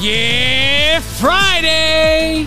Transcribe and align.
Yeah, 0.00 1.00
Friday! 1.00 2.46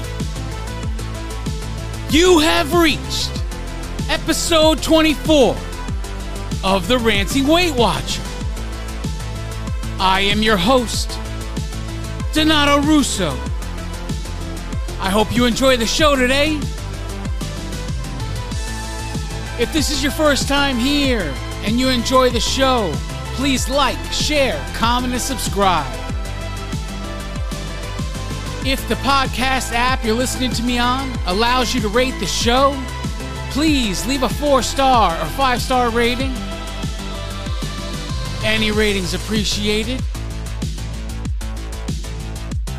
You 2.09 2.39
have 2.39 2.73
reached 2.73 3.29
episode 4.09 4.81
24 4.81 5.55
of 6.63 6.87
the 6.87 6.97
Ranting 6.97 7.47
Weight 7.47 7.73
Watcher. 7.73 8.21
I 9.99 10.21
am 10.21 10.41
your 10.41 10.57
host, 10.57 11.17
Donato 12.33 12.81
Russo. 12.81 13.31
I 14.99 15.09
hope 15.09 15.35
you 15.35 15.45
enjoy 15.45 15.77
the 15.77 15.87
show 15.87 16.15
today. 16.15 16.59
If 19.59 19.71
this 19.73 19.89
is 19.89 20.03
your 20.03 20.11
first 20.11 20.47
time 20.47 20.77
here 20.77 21.33
and 21.63 21.79
you 21.79 21.89
enjoy 21.89 22.29
the 22.29 22.39
show, 22.39 22.91
please 23.35 23.67
like, 23.67 23.97
share, 24.11 24.63
comment, 24.75 25.13
and 25.13 25.21
subscribe. 25.21 25.91
If 28.63 28.87
the 28.87 28.95
podcast 28.95 29.71
app 29.73 30.05
you're 30.05 30.13
listening 30.13 30.51
to 30.51 30.63
me 30.63 30.77
on 30.77 31.11
allows 31.25 31.73
you 31.73 31.81
to 31.81 31.87
rate 31.87 32.19
the 32.19 32.27
show, 32.27 32.79
please 33.49 34.05
leave 34.05 34.21
a 34.21 34.29
four 34.29 34.61
star 34.61 35.19
or 35.19 35.25
five 35.29 35.59
star 35.61 35.89
rating. 35.89 36.31
Any 38.43 38.71
ratings 38.71 39.13
appreciated. 39.13 40.01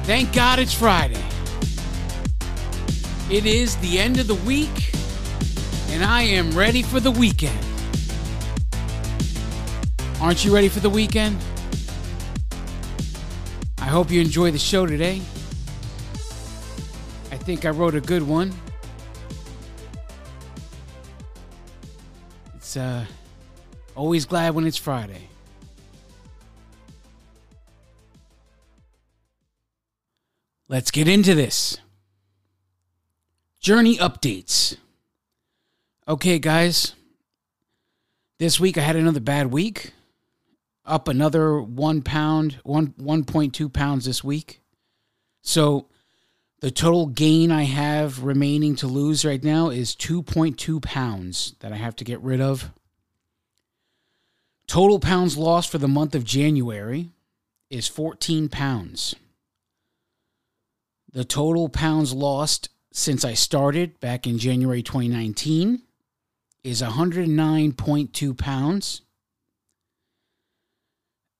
Thank 0.04 0.32
God 0.32 0.58
it's 0.58 0.74
Friday. 0.74 1.22
It 3.30 3.46
is 3.46 3.76
the 3.76 3.98
end 4.00 4.18
of 4.18 4.26
the 4.26 4.34
week, 4.34 4.92
and 5.90 6.04
I 6.04 6.22
am 6.22 6.50
ready 6.50 6.82
for 6.82 6.98
the 6.98 7.12
weekend. 7.12 7.58
Aren't 10.20 10.44
you 10.44 10.52
ready 10.52 10.68
for 10.68 10.80
the 10.80 10.90
weekend? 10.90 11.38
I 13.78 13.86
hope 13.86 14.10
you 14.10 14.20
enjoy 14.20 14.50
the 14.50 14.58
show 14.58 14.84
today. 14.84 15.22
I 17.30 17.36
think 17.36 17.64
I 17.64 17.70
wrote 17.70 17.94
a 17.94 18.00
good 18.00 18.22
one. 18.22 18.52
It's 22.56 22.76
uh 22.76 23.04
always 23.94 24.26
glad 24.26 24.54
when 24.54 24.66
it's 24.66 24.76
Friday. 24.76 25.28
Let's 30.72 30.90
get 30.90 31.06
into 31.06 31.34
this. 31.34 31.76
Journey 33.60 33.98
updates. 33.98 34.78
Okay, 36.08 36.38
guys. 36.38 36.94
This 38.38 38.58
week 38.58 38.78
I 38.78 38.80
had 38.80 38.96
another 38.96 39.20
bad 39.20 39.52
week. 39.52 39.92
Up 40.86 41.08
another 41.08 41.60
one 41.60 42.00
pound, 42.00 42.58
one 42.62 42.94
one 42.96 43.24
point 43.24 43.52
two 43.52 43.68
pounds 43.68 44.06
this 44.06 44.24
week. 44.24 44.62
So 45.42 45.88
the 46.60 46.70
total 46.70 47.04
gain 47.04 47.52
I 47.52 47.64
have 47.64 48.24
remaining 48.24 48.74
to 48.76 48.86
lose 48.86 49.26
right 49.26 49.44
now 49.44 49.68
is 49.68 49.94
2.2 49.94 50.80
pounds 50.80 51.54
that 51.60 51.74
I 51.74 51.76
have 51.76 51.96
to 51.96 52.04
get 52.04 52.22
rid 52.22 52.40
of. 52.40 52.70
Total 54.66 54.98
pounds 54.98 55.36
lost 55.36 55.70
for 55.70 55.76
the 55.76 55.86
month 55.86 56.14
of 56.14 56.24
January 56.24 57.10
is 57.68 57.88
14 57.88 58.48
pounds. 58.48 59.14
The 61.12 61.24
total 61.24 61.68
pounds 61.68 62.12
lost 62.12 62.70
since 62.92 63.24
I 63.24 63.34
started 63.34 64.00
back 64.00 64.26
in 64.26 64.38
January 64.38 64.82
2019 64.82 65.82
is 66.64 66.80
109.2 66.80 68.38
pounds. 68.38 69.02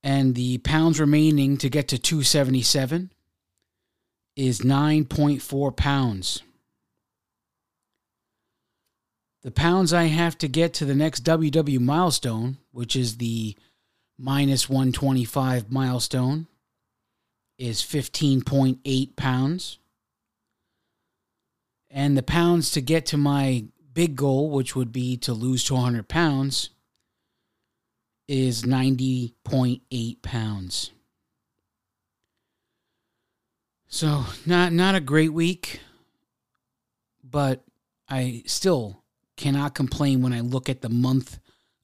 And 0.02 0.34
the 0.34 0.58
pounds 0.58 0.98
remaining 0.98 1.56
to 1.58 1.70
get 1.70 1.88
to 1.88 1.98
277 1.98 3.12
is 4.36 4.60
9.4 4.60 5.76
pounds. 5.76 6.42
The 9.42 9.50
pounds 9.50 9.92
I 9.92 10.04
have 10.04 10.36
to 10.38 10.48
get 10.48 10.74
to 10.74 10.84
the 10.84 10.94
next 10.94 11.24
WW 11.24 11.80
milestone, 11.80 12.58
which 12.72 12.94
is 12.94 13.16
the 13.16 13.56
minus 14.18 14.68
125 14.68 15.70
milestone, 15.70 16.46
is 17.62 17.80
15.8 17.80 19.14
pounds. 19.14 19.78
And 21.88 22.18
the 22.18 22.22
pounds 22.22 22.72
to 22.72 22.80
get 22.80 23.06
to 23.06 23.16
my 23.16 23.66
big 23.94 24.16
goal, 24.16 24.50
which 24.50 24.74
would 24.74 24.90
be 24.90 25.16
to 25.18 25.32
lose 25.32 25.62
200 25.62 26.08
pounds, 26.08 26.70
is 28.26 28.62
90.8 28.62 30.22
pounds. 30.22 30.90
So 33.86 34.24
not 34.44 34.72
not 34.72 34.96
a 34.96 35.00
great 35.00 35.32
week, 35.32 35.80
but 37.22 37.62
I 38.08 38.42
still 38.46 39.04
cannot 39.36 39.76
complain 39.76 40.20
when 40.20 40.32
I 40.32 40.40
look 40.40 40.68
at 40.68 40.80
the 40.80 40.88
month 40.88 41.38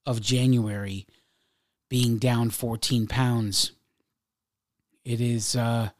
of 0.04 0.20
January 0.20 1.06
being 1.88 2.18
down 2.18 2.50
14 2.50 3.06
pounds. 3.06 3.72
It 5.04 5.20
is 5.20 5.56
uh, 5.56 5.90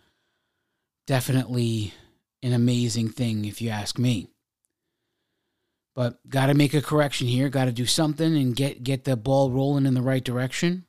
definitely 1.07 1.95
an 2.43 2.53
amazing 2.53 3.09
thing, 3.09 3.45
if 3.45 3.61
you 3.61 3.71
ask 3.71 3.99
me. 3.99 4.29
But 5.95 6.19
got 6.29 6.47
to 6.47 6.55
make 6.55 6.75
a 6.75 6.83
correction 6.83 7.27
here. 7.27 7.49
Got 7.49 7.65
to 7.65 7.73
do 7.73 7.87
something 7.87 8.37
and 8.37 8.55
get 8.55 8.85
get 8.85 9.03
the 9.03 9.17
ball 9.17 9.51
rolling 9.51 9.85
in 9.85 9.95
the 9.95 10.03
right 10.03 10.23
direction. 10.23 10.85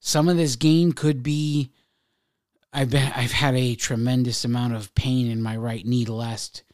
Some 0.00 0.28
of 0.28 0.36
this 0.36 0.56
gain 0.56 0.92
could 0.92 1.22
be 1.22 1.72
I've 2.74 2.90
been 2.90 3.10
I've 3.16 3.32
had 3.32 3.54
a 3.54 3.74
tremendous 3.74 4.44
amount 4.44 4.74
of 4.74 4.94
pain 4.94 5.30
in 5.30 5.40
my 5.40 5.56
right 5.56 5.86
knee 5.86 6.04
the 6.04 6.12
last 6.12 6.64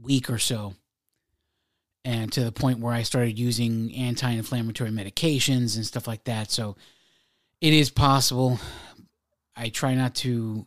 week 0.00 0.30
or 0.30 0.38
so. 0.38 0.74
And 2.04 2.32
to 2.32 2.42
the 2.42 2.52
point 2.52 2.80
where 2.80 2.94
I 2.94 3.02
started 3.02 3.38
using 3.38 3.94
anti-inflammatory 3.94 4.90
medications 4.90 5.76
and 5.76 5.84
stuff 5.84 6.08
like 6.08 6.24
that. 6.24 6.50
So 6.50 6.76
it 7.60 7.72
is 7.72 7.90
possible. 7.90 8.58
I 9.56 9.70
try 9.70 9.94
not 9.94 10.14
to 10.16 10.66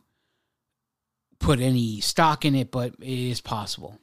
put 1.39 1.59
any 1.59 2.01
stock 2.01 2.44
in 2.44 2.55
it, 2.55 2.72
but 2.72 2.95
it 3.00 3.29
is 3.29 3.39
possible. 3.39 4.00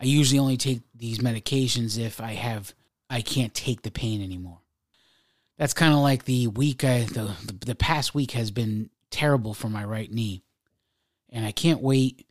I 0.00 0.04
usually 0.04 0.38
only 0.38 0.56
take 0.56 0.80
these 0.94 1.18
medications 1.18 1.98
if 1.98 2.20
I 2.20 2.32
have 2.32 2.72
I 3.10 3.22
can't 3.22 3.52
take 3.52 3.82
the 3.82 3.90
pain 3.90 4.22
anymore. 4.22 4.60
That's 5.58 5.74
kind 5.74 5.92
of 5.92 5.98
like 5.98 6.24
the 6.24 6.46
week 6.46 6.84
I 6.84 7.00
the, 7.00 7.34
the 7.44 7.66
the 7.66 7.74
past 7.74 8.14
week 8.14 8.30
has 8.32 8.50
been 8.50 8.88
terrible 9.10 9.52
for 9.52 9.68
my 9.68 9.84
right 9.84 10.10
knee. 10.10 10.42
And 11.28 11.44
I 11.44 11.52
can't 11.52 11.82
wait 11.82 12.26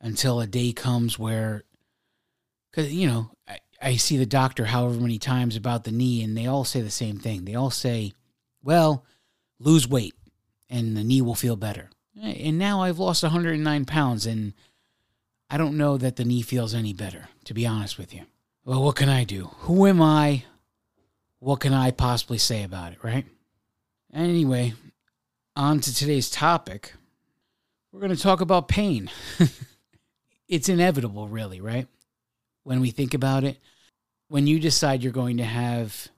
until 0.00 0.40
a 0.40 0.46
day 0.46 0.72
comes 0.72 1.18
where, 1.18 1.64
because, 2.70 2.92
you 2.92 3.08
know, 3.08 3.30
I, 3.48 3.58
I 3.80 3.96
see 3.96 4.16
the 4.16 4.26
doctor 4.26 4.64
however 4.64 5.00
many 5.00 5.18
times 5.18 5.56
about 5.56 5.84
the 5.84 5.90
knee, 5.90 6.22
and 6.22 6.36
they 6.36 6.46
all 6.46 6.64
say 6.64 6.80
the 6.80 6.90
same 6.90 7.18
thing. 7.18 7.44
They 7.44 7.56
all 7.56 7.70
say, 7.70 8.12
well, 8.62 9.04
lose 9.58 9.88
weight 9.88 10.14
and 10.70 10.96
the 10.96 11.04
knee 11.04 11.22
will 11.22 11.34
feel 11.34 11.56
better. 11.56 11.90
And 12.20 12.58
now 12.58 12.82
I've 12.82 12.98
lost 12.98 13.22
109 13.22 13.84
pounds, 13.84 14.26
and 14.26 14.54
I 15.48 15.56
don't 15.56 15.76
know 15.76 15.96
that 15.96 16.16
the 16.16 16.24
knee 16.24 16.42
feels 16.42 16.74
any 16.74 16.92
better, 16.92 17.28
to 17.44 17.54
be 17.54 17.66
honest 17.66 17.98
with 17.98 18.12
you. 18.12 18.22
Well, 18.64 18.82
what 18.82 18.96
can 18.96 19.08
I 19.08 19.24
do? 19.24 19.50
Who 19.60 19.86
am 19.86 20.02
I? 20.02 20.44
What 21.38 21.60
can 21.60 21.72
I 21.72 21.90
possibly 21.90 22.38
say 22.38 22.64
about 22.64 22.92
it, 22.92 22.98
right? 23.02 23.24
Anyway, 24.12 24.74
on 25.54 25.80
to 25.80 25.94
today's 25.94 26.30
topic. 26.30 26.94
We're 27.92 28.00
going 28.00 28.14
to 28.14 28.22
talk 28.22 28.40
about 28.40 28.68
pain. 28.68 29.10
it's 30.48 30.68
inevitable, 30.68 31.28
really, 31.28 31.60
right? 31.60 31.86
When 32.64 32.80
we 32.80 32.90
think 32.90 33.14
about 33.14 33.44
it, 33.44 33.58
when 34.28 34.46
you 34.46 34.60
decide 34.60 35.02
you're 35.02 35.12
going 35.12 35.38
to 35.38 35.44
have 35.44 36.08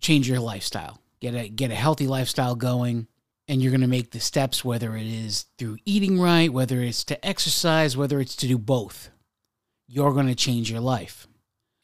change 0.00 0.28
your 0.28 0.40
lifestyle, 0.40 1.00
get 1.20 1.34
a 1.34 1.48
get 1.48 1.70
a 1.70 1.74
healthy 1.74 2.06
lifestyle 2.06 2.54
going, 2.54 3.06
and 3.48 3.60
you're 3.60 3.70
going 3.70 3.80
to 3.80 3.86
make 3.86 4.10
the 4.10 4.20
steps 4.20 4.64
whether 4.64 4.96
it 4.96 5.06
is 5.06 5.46
through 5.58 5.78
eating 5.84 6.20
right, 6.20 6.52
whether 6.52 6.80
it's 6.80 7.04
to 7.04 7.26
exercise, 7.26 7.96
whether 7.96 8.20
it's 8.20 8.36
to 8.36 8.48
do 8.48 8.58
both. 8.58 9.10
You're 9.86 10.12
going 10.12 10.28
to 10.28 10.34
change 10.34 10.70
your 10.70 10.80
life. 10.80 11.26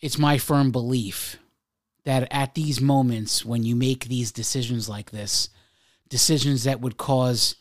It's 0.01 0.19
my 0.19 0.39
firm 0.39 0.71
belief 0.71 1.37
that 2.05 2.27
at 2.31 2.55
these 2.55 2.81
moments 2.81 3.45
when 3.45 3.63
you 3.63 3.77
make 3.77 4.07
these 4.07 4.33
decisions 4.33 4.89
like 4.89 5.11
this, 5.11 5.51
decisions 6.09 6.65
that 6.65 6.81
would 6.81 6.97
cause 6.97 7.57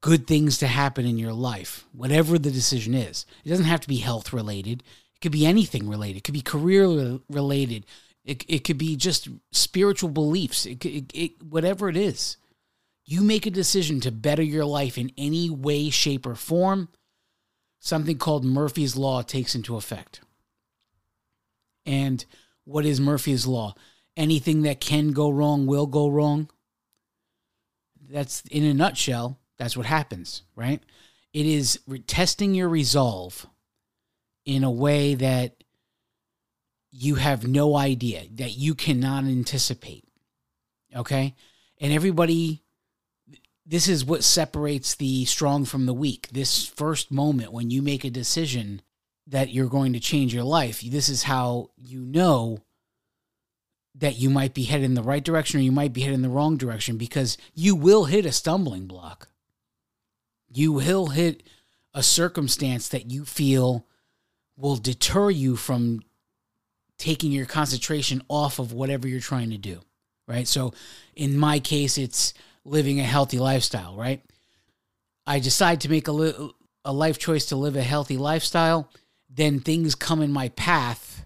good 0.00 0.26
things 0.26 0.58
to 0.58 0.66
happen 0.66 1.04
in 1.04 1.18
your 1.18 1.32
life, 1.32 1.84
whatever 1.92 2.38
the 2.38 2.50
decision 2.50 2.94
is. 2.94 3.26
It 3.44 3.48
doesn't 3.50 3.66
have 3.66 3.80
to 3.80 3.88
be 3.88 3.96
health 3.96 4.32
related. 4.32 4.82
It 5.14 5.20
could 5.20 5.32
be 5.32 5.44
anything 5.44 5.88
related. 5.88 6.18
It 6.18 6.24
could 6.24 6.34
be 6.34 6.40
career 6.40 7.18
related. 7.28 7.84
It, 8.24 8.44
it 8.48 8.64
could 8.64 8.78
be 8.78 8.96
just 8.96 9.28
spiritual 9.52 10.10
beliefs, 10.10 10.66
it, 10.66 10.84
it, 10.84 11.10
it, 11.12 11.42
whatever 11.42 11.88
it 11.88 11.96
is. 11.96 12.36
You 13.10 13.22
make 13.22 13.44
a 13.44 13.50
decision 13.50 13.98
to 14.02 14.12
better 14.12 14.42
your 14.42 14.64
life 14.64 14.96
in 14.96 15.10
any 15.18 15.50
way, 15.50 15.90
shape, 15.90 16.24
or 16.24 16.36
form, 16.36 16.88
something 17.80 18.16
called 18.16 18.44
Murphy's 18.44 18.94
Law 18.94 19.22
takes 19.22 19.56
into 19.56 19.74
effect. 19.74 20.20
And 21.84 22.24
what 22.62 22.86
is 22.86 23.00
Murphy's 23.00 23.48
Law? 23.48 23.74
Anything 24.16 24.62
that 24.62 24.80
can 24.80 25.10
go 25.10 25.28
wrong 25.28 25.66
will 25.66 25.88
go 25.88 26.08
wrong. 26.08 26.50
That's 28.08 28.42
in 28.42 28.62
a 28.62 28.72
nutshell, 28.72 29.40
that's 29.58 29.76
what 29.76 29.86
happens, 29.86 30.42
right? 30.54 30.80
It 31.32 31.46
is 31.46 31.80
testing 32.06 32.54
your 32.54 32.68
resolve 32.68 33.44
in 34.44 34.62
a 34.62 34.70
way 34.70 35.16
that 35.16 35.64
you 36.92 37.16
have 37.16 37.44
no 37.44 37.76
idea, 37.76 38.22
that 38.34 38.56
you 38.56 38.76
cannot 38.76 39.24
anticipate. 39.24 40.04
Okay? 40.94 41.34
And 41.80 41.92
everybody, 41.92 42.62
this 43.70 43.86
is 43.86 44.04
what 44.04 44.24
separates 44.24 44.96
the 44.96 45.24
strong 45.26 45.64
from 45.64 45.86
the 45.86 45.94
weak. 45.94 46.28
This 46.32 46.66
first 46.66 47.12
moment 47.12 47.52
when 47.52 47.70
you 47.70 47.82
make 47.82 48.04
a 48.04 48.10
decision 48.10 48.82
that 49.28 49.50
you're 49.50 49.68
going 49.68 49.92
to 49.92 50.00
change 50.00 50.34
your 50.34 50.42
life, 50.42 50.80
this 50.80 51.08
is 51.08 51.22
how 51.22 51.70
you 51.76 52.00
know 52.00 52.64
that 53.94 54.18
you 54.18 54.28
might 54.28 54.54
be 54.54 54.64
headed 54.64 54.86
in 54.86 54.94
the 54.94 55.04
right 55.04 55.22
direction 55.22 55.60
or 55.60 55.62
you 55.62 55.70
might 55.70 55.92
be 55.92 56.00
headed 56.00 56.16
in 56.16 56.22
the 56.22 56.28
wrong 56.28 56.56
direction 56.56 56.96
because 56.96 57.38
you 57.54 57.76
will 57.76 58.06
hit 58.06 58.26
a 58.26 58.32
stumbling 58.32 58.88
block. 58.88 59.28
You 60.52 60.72
will 60.72 61.06
hit 61.06 61.44
a 61.94 62.02
circumstance 62.02 62.88
that 62.88 63.08
you 63.08 63.24
feel 63.24 63.86
will 64.56 64.76
deter 64.76 65.30
you 65.30 65.54
from 65.54 66.02
taking 66.98 67.30
your 67.30 67.46
concentration 67.46 68.20
off 68.28 68.58
of 68.58 68.72
whatever 68.72 69.06
you're 69.06 69.20
trying 69.20 69.50
to 69.50 69.58
do, 69.58 69.80
right? 70.26 70.48
So 70.48 70.74
in 71.14 71.36
my 71.36 71.60
case, 71.60 71.96
it's 71.96 72.34
living 72.64 73.00
a 73.00 73.04
healthy 73.04 73.38
lifestyle, 73.38 73.96
right? 73.96 74.22
I 75.26 75.38
decide 75.38 75.82
to 75.82 75.88
make 75.88 76.08
a, 76.08 76.12
li- 76.12 76.52
a 76.84 76.92
life 76.92 77.18
choice 77.18 77.46
to 77.46 77.56
live 77.56 77.76
a 77.76 77.82
healthy 77.82 78.16
lifestyle, 78.16 78.90
then 79.28 79.60
things 79.60 79.94
come 79.94 80.22
in 80.22 80.32
my 80.32 80.48
path 80.50 81.24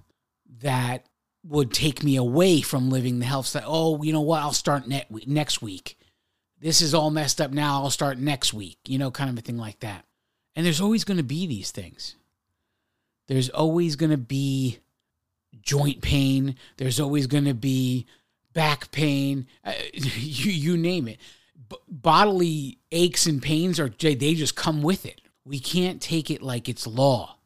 that 0.61 1.07
would 1.47 1.73
take 1.73 2.03
me 2.03 2.17
away 2.17 2.61
from 2.61 2.91
living 2.91 3.19
the 3.19 3.27
health 3.27 3.47
style. 3.47 3.65
Oh, 3.67 4.03
you 4.03 4.13
know 4.13 4.21
what? 4.21 4.41
I'll 4.41 4.53
start 4.53 4.87
ne- 4.87 5.07
next 5.27 5.61
week. 5.63 5.99
This 6.61 6.81
is 6.81 6.95
all 6.95 7.11
messed 7.11 7.41
up 7.41 7.51
now. 7.51 7.83
I'll 7.83 7.91
start 7.91 8.19
next 8.19 8.55
week, 8.55 8.79
you 8.87 8.99
know, 8.99 9.11
kind 9.11 9.29
of 9.29 9.37
a 9.37 9.43
thing 9.43 9.59
like 9.59 9.81
that. 9.81 10.05
And 10.57 10.65
there's 10.65 10.81
always 10.81 11.05
going 11.05 11.19
to 11.19 11.23
be 11.23 11.47
these 11.47 11.71
things. 11.71 12.17
There's 13.29 13.51
always 13.51 13.97
going 13.97 14.13
to 14.13 14.19
be 14.19 14.79
joint 15.61 16.01
pain. 16.01 16.57
There's 16.77 17.01
always 17.01 17.27
going 17.27 17.45
to 17.45 17.55
be 17.55 18.07
back 18.55 18.91
pain. 18.91 19.47
Uh, 19.63 19.73
you, 19.93 20.51
you 20.51 20.77
name 20.77 21.09
it. 21.09 21.19
B- 21.69 21.77
bodily 21.89 22.79
aches 22.91 23.27
and 23.27 23.43
pains 23.43 23.79
are 23.79 23.89
they 23.89 24.35
just 24.35 24.57
come 24.57 24.83
with 24.83 25.05
it. 25.05 25.21
We 25.45 25.61
can't 25.61 26.01
take 26.01 26.31
it 26.31 26.41
like 26.41 26.69
it's 26.69 26.87
law 26.87 27.37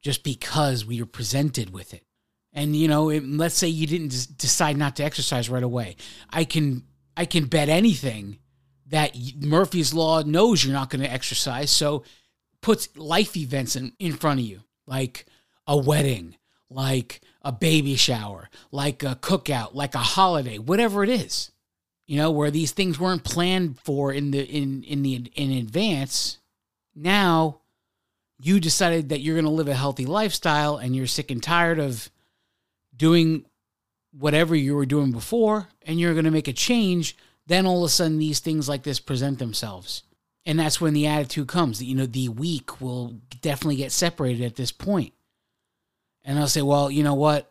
just 0.00 0.22
because 0.22 0.84
we 0.84 1.02
are 1.02 1.06
presented 1.06 1.72
with 1.72 1.92
it. 1.92 2.04
And 2.52 2.74
you 2.74 2.88
know, 2.88 3.10
it, 3.10 3.24
let's 3.26 3.56
say 3.56 3.68
you 3.68 3.86
didn't 3.86 4.36
decide 4.36 4.76
not 4.76 4.96
to 4.96 5.04
exercise 5.04 5.48
right 5.48 5.62
away. 5.62 5.96
I 6.30 6.44
can 6.44 6.84
I 7.16 7.24
can 7.24 7.46
bet 7.46 7.68
anything 7.68 8.38
that 8.86 9.16
Murphy's 9.40 9.94
law 9.94 10.22
knows 10.22 10.64
you're 10.64 10.72
not 10.72 10.90
going 10.90 11.02
to 11.02 11.10
exercise, 11.10 11.70
so 11.70 12.04
puts 12.60 12.88
life 12.96 13.36
events 13.36 13.76
in, 13.76 13.92
in 13.98 14.12
front 14.12 14.40
of 14.40 14.46
you, 14.46 14.62
like 14.86 15.26
a 15.66 15.76
wedding, 15.76 16.36
like 16.70 17.20
a 17.42 17.52
baby 17.52 17.96
shower, 17.96 18.48
like 18.70 19.02
a 19.02 19.16
cookout, 19.16 19.74
like 19.74 19.94
a 19.94 19.98
holiday, 19.98 20.58
whatever 20.58 21.02
it 21.02 21.10
is. 21.10 21.50
You 22.06 22.16
know, 22.16 22.32
where 22.32 22.50
these 22.50 22.72
things 22.72 22.98
weren't 22.98 23.22
planned 23.22 23.78
for 23.80 24.12
in 24.12 24.32
the 24.32 24.42
in 24.42 24.82
in 24.82 25.02
the 25.02 25.30
in 25.34 25.52
advance. 25.52 26.38
Now 26.94 27.60
you 28.42 28.58
decided 28.58 29.10
that 29.10 29.20
you're 29.20 29.36
going 29.36 29.44
to 29.44 29.50
live 29.50 29.68
a 29.68 29.74
healthy 29.74 30.06
lifestyle 30.06 30.76
and 30.76 30.96
you're 30.96 31.06
sick 31.06 31.30
and 31.30 31.42
tired 31.42 31.78
of 31.78 32.10
doing 32.96 33.44
whatever 34.12 34.56
you 34.56 34.74
were 34.74 34.86
doing 34.86 35.12
before 35.12 35.68
and 35.82 36.00
you're 36.00 36.14
going 36.14 36.24
to 36.24 36.30
make 36.30 36.48
a 36.48 36.52
change, 36.52 37.16
then 37.46 37.66
all 37.66 37.84
of 37.84 37.88
a 37.88 37.90
sudden 37.90 38.18
these 38.18 38.40
things 38.40 38.68
like 38.68 38.82
this 38.82 38.98
present 38.98 39.38
themselves. 39.38 40.02
And 40.46 40.58
that's 40.58 40.80
when 40.80 40.94
the 40.94 41.06
attitude 41.06 41.48
comes 41.48 41.78
that, 41.78 41.84
you 41.84 41.94
know, 41.94 42.06
the 42.06 42.30
weak 42.30 42.80
will 42.80 43.20
definitely 43.42 43.76
get 43.76 43.92
separated 43.92 44.42
at 44.42 44.56
this 44.56 44.72
point 44.72 45.12
and 46.24 46.38
I'll 46.38 46.48
say, 46.48 46.62
well, 46.62 46.90
you 46.90 47.02
know 47.02 47.14
what? 47.14 47.50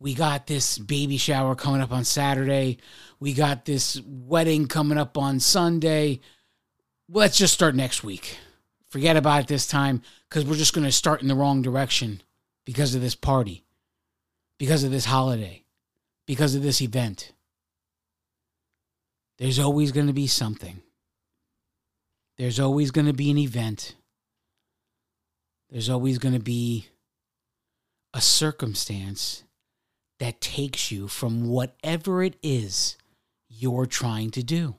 We 0.00 0.14
got 0.14 0.46
this 0.46 0.78
baby 0.78 1.16
shower 1.16 1.54
coming 1.54 1.80
up 1.80 1.92
on 1.92 2.04
Saturday. 2.04 2.78
We 3.20 3.34
got 3.34 3.64
this 3.64 4.00
wedding 4.04 4.66
coming 4.66 4.98
up 4.98 5.16
on 5.16 5.38
Sunday. 5.38 6.20
Let's 7.08 7.38
just 7.38 7.54
start 7.54 7.74
next 7.74 8.02
week. 8.02 8.38
Forget 8.88 9.16
about 9.16 9.42
it 9.42 9.46
this 9.48 9.66
time 9.66 10.02
because 10.28 10.44
we're 10.44 10.56
just 10.56 10.74
going 10.74 10.84
to 10.84 10.92
start 10.92 11.22
in 11.22 11.28
the 11.28 11.34
wrong 11.34 11.62
direction 11.62 12.20
because 12.64 12.94
of 12.94 13.00
this 13.00 13.14
party, 13.14 13.64
because 14.58 14.84
of 14.84 14.90
this 14.90 15.04
holiday, 15.04 15.64
because 16.26 16.54
of 16.54 16.62
this 16.62 16.82
event. 16.82 17.32
There's 19.38 19.58
always 19.58 19.92
going 19.92 20.08
to 20.08 20.12
be 20.12 20.26
something. 20.26 20.82
There's 22.38 22.60
always 22.60 22.90
going 22.90 23.06
to 23.06 23.12
be 23.12 23.30
an 23.30 23.38
event. 23.38 23.94
There's 25.70 25.88
always 25.88 26.18
going 26.18 26.34
to 26.34 26.40
be 26.40 26.88
a 28.14 28.20
circumstance 28.20 29.44
that 30.18 30.40
takes 30.40 30.92
you 30.92 31.08
from 31.08 31.48
whatever 31.48 32.22
it 32.22 32.36
is 32.42 32.96
you're 33.48 33.86
trying 33.86 34.30
to 34.30 34.42
do. 34.42 34.76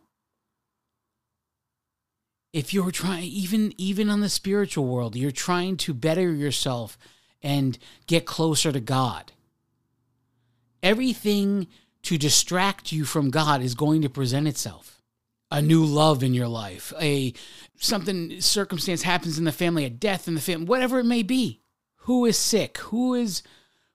If 2.53 2.73
you're 2.73 2.91
trying 2.91 3.23
even 3.23 3.73
even 3.77 4.09
on 4.09 4.21
the 4.21 4.29
spiritual 4.29 4.85
world, 4.85 5.15
you're 5.15 5.31
trying 5.31 5.77
to 5.77 5.93
better 5.93 6.31
yourself 6.31 6.97
and 7.41 7.77
get 8.05 8.25
closer 8.25 8.71
to 8.71 8.79
God. 8.79 9.31
Everything 10.83 11.67
to 12.03 12.17
distract 12.17 12.91
you 12.91 13.05
from 13.05 13.31
God 13.31 13.61
is 13.61 13.73
going 13.73 14.01
to 14.03 14.09
present 14.09 14.47
itself. 14.47 15.01
A 15.49 15.61
new 15.61 15.83
love 15.83 16.23
in 16.23 16.33
your 16.33 16.47
life, 16.47 16.93
a 17.01 17.33
something 17.77 18.39
circumstance 18.41 19.01
happens 19.01 19.37
in 19.37 19.45
the 19.45 19.51
family, 19.51 19.85
a 19.85 19.89
death 19.89 20.27
in 20.27 20.35
the 20.35 20.41
family, 20.41 20.65
whatever 20.65 20.99
it 20.99 21.05
may 21.05 21.23
be 21.23 21.62
who 22.03 22.25
is 22.25 22.37
sick, 22.37 22.77
who 22.79 23.13
is 23.13 23.43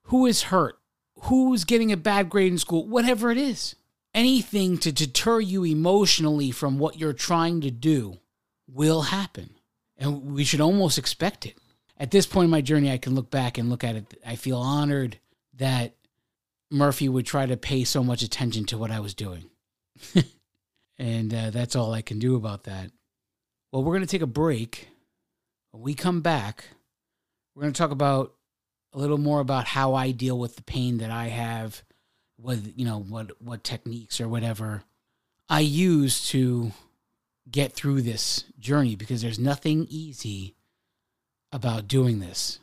who 0.05 0.27
is 0.27 0.45
hurt, 0.45 0.79
who's 1.25 1.65
getting 1.65 1.93
a 1.93 1.97
bad 1.97 2.31
grade 2.31 2.53
in 2.53 2.59
school, 2.59 2.87
whatever 2.87 3.31
it 3.31 3.39
is. 3.39 3.75
Anything 4.15 4.79
to 4.79 4.91
deter 4.91 5.41
you 5.41 5.65
emotionally 5.65 6.51
from 6.51 6.79
what 6.79 6.99
you're 6.99 7.13
trying 7.13 7.61
to 7.61 7.71
do 7.71 8.19
will 8.67 9.03
happen. 9.03 9.51
And 9.99 10.33
we 10.35 10.45
should 10.45 10.61
almost 10.61 10.97
expect 10.97 11.45
it. 11.45 11.59
At 11.99 12.11
this 12.11 12.27
point 12.27 12.45
in 12.45 12.51
my 12.51 12.63
journey, 12.63 12.91
I 12.91 12.99
can 12.99 13.15
look 13.15 13.31
back 13.31 13.59
and 13.59 13.69
look 13.69 13.85
at 13.85 13.97
it. 13.97 14.19
I 14.27 14.37
feel 14.37 14.59
honored 14.59 15.19
that 15.55 15.95
Murphy 16.71 17.09
would 17.09 17.27
try 17.27 17.45
to 17.45 17.57
pay 17.57 17.85
so 17.85 18.03
much 18.03 18.23
attention 18.23 18.65
to 18.67 18.79
what 18.79 18.91
I 18.91 19.01
was 19.01 19.15
doing. 19.15 19.51
and 20.99 21.35
uh, 21.35 21.51
that's 21.51 21.77
all 21.77 21.93
I 21.93 22.03
can 22.03 22.19
do 22.19 22.37
about 22.37 22.65
that. 22.65 22.91
Well, 23.71 23.85
we're 23.85 23.95
going 23.95 24.07
to 24.07 24.11
take 24.11 24.23
a 24.23 24.27
break. 24.27 24.89
When 25.73 25.83
we 25.83 25.95
come 25.95 26.23
back, 26.23 26.65
we're 27.59 27.63
going 27.63 27.73
to 27.73 27.79
talk 27.79 27.91
about 27.91 28.35
a 28.93 28.99
little 28.99 29.19
more 29.19 29.41
about 29.41 29.67
how 29.67 29.95
I 29.95 30.13
deal 30.13 30.39
with 30.39 30.55
the 30.55 30.63
pain 30.63 30.99
that 30.99 31.11
I 31.11 31.27
have, 31.27 31.83
with 32.41 32.73
you 32.77 32.85
know 32.85 33.01
what 33.01 33.33
what 33.43 33.65
techniques 33.65 34.21
or 34.21 34.29
whatever 34.29 34.85
I 35.49 35.59
use 35.59 36.29
to 36.29 36.71
get 37.51 37.73
through 37.73 38.03
this 38.03 38.45
journey 38.61 38.95
because 38.95 39.23
there's 39.23 39.41
nothing 39.41 39.89
easy 39.91 40.55
about 41.51 41.89
doing 41.89 42.21
this. 42.21 42.61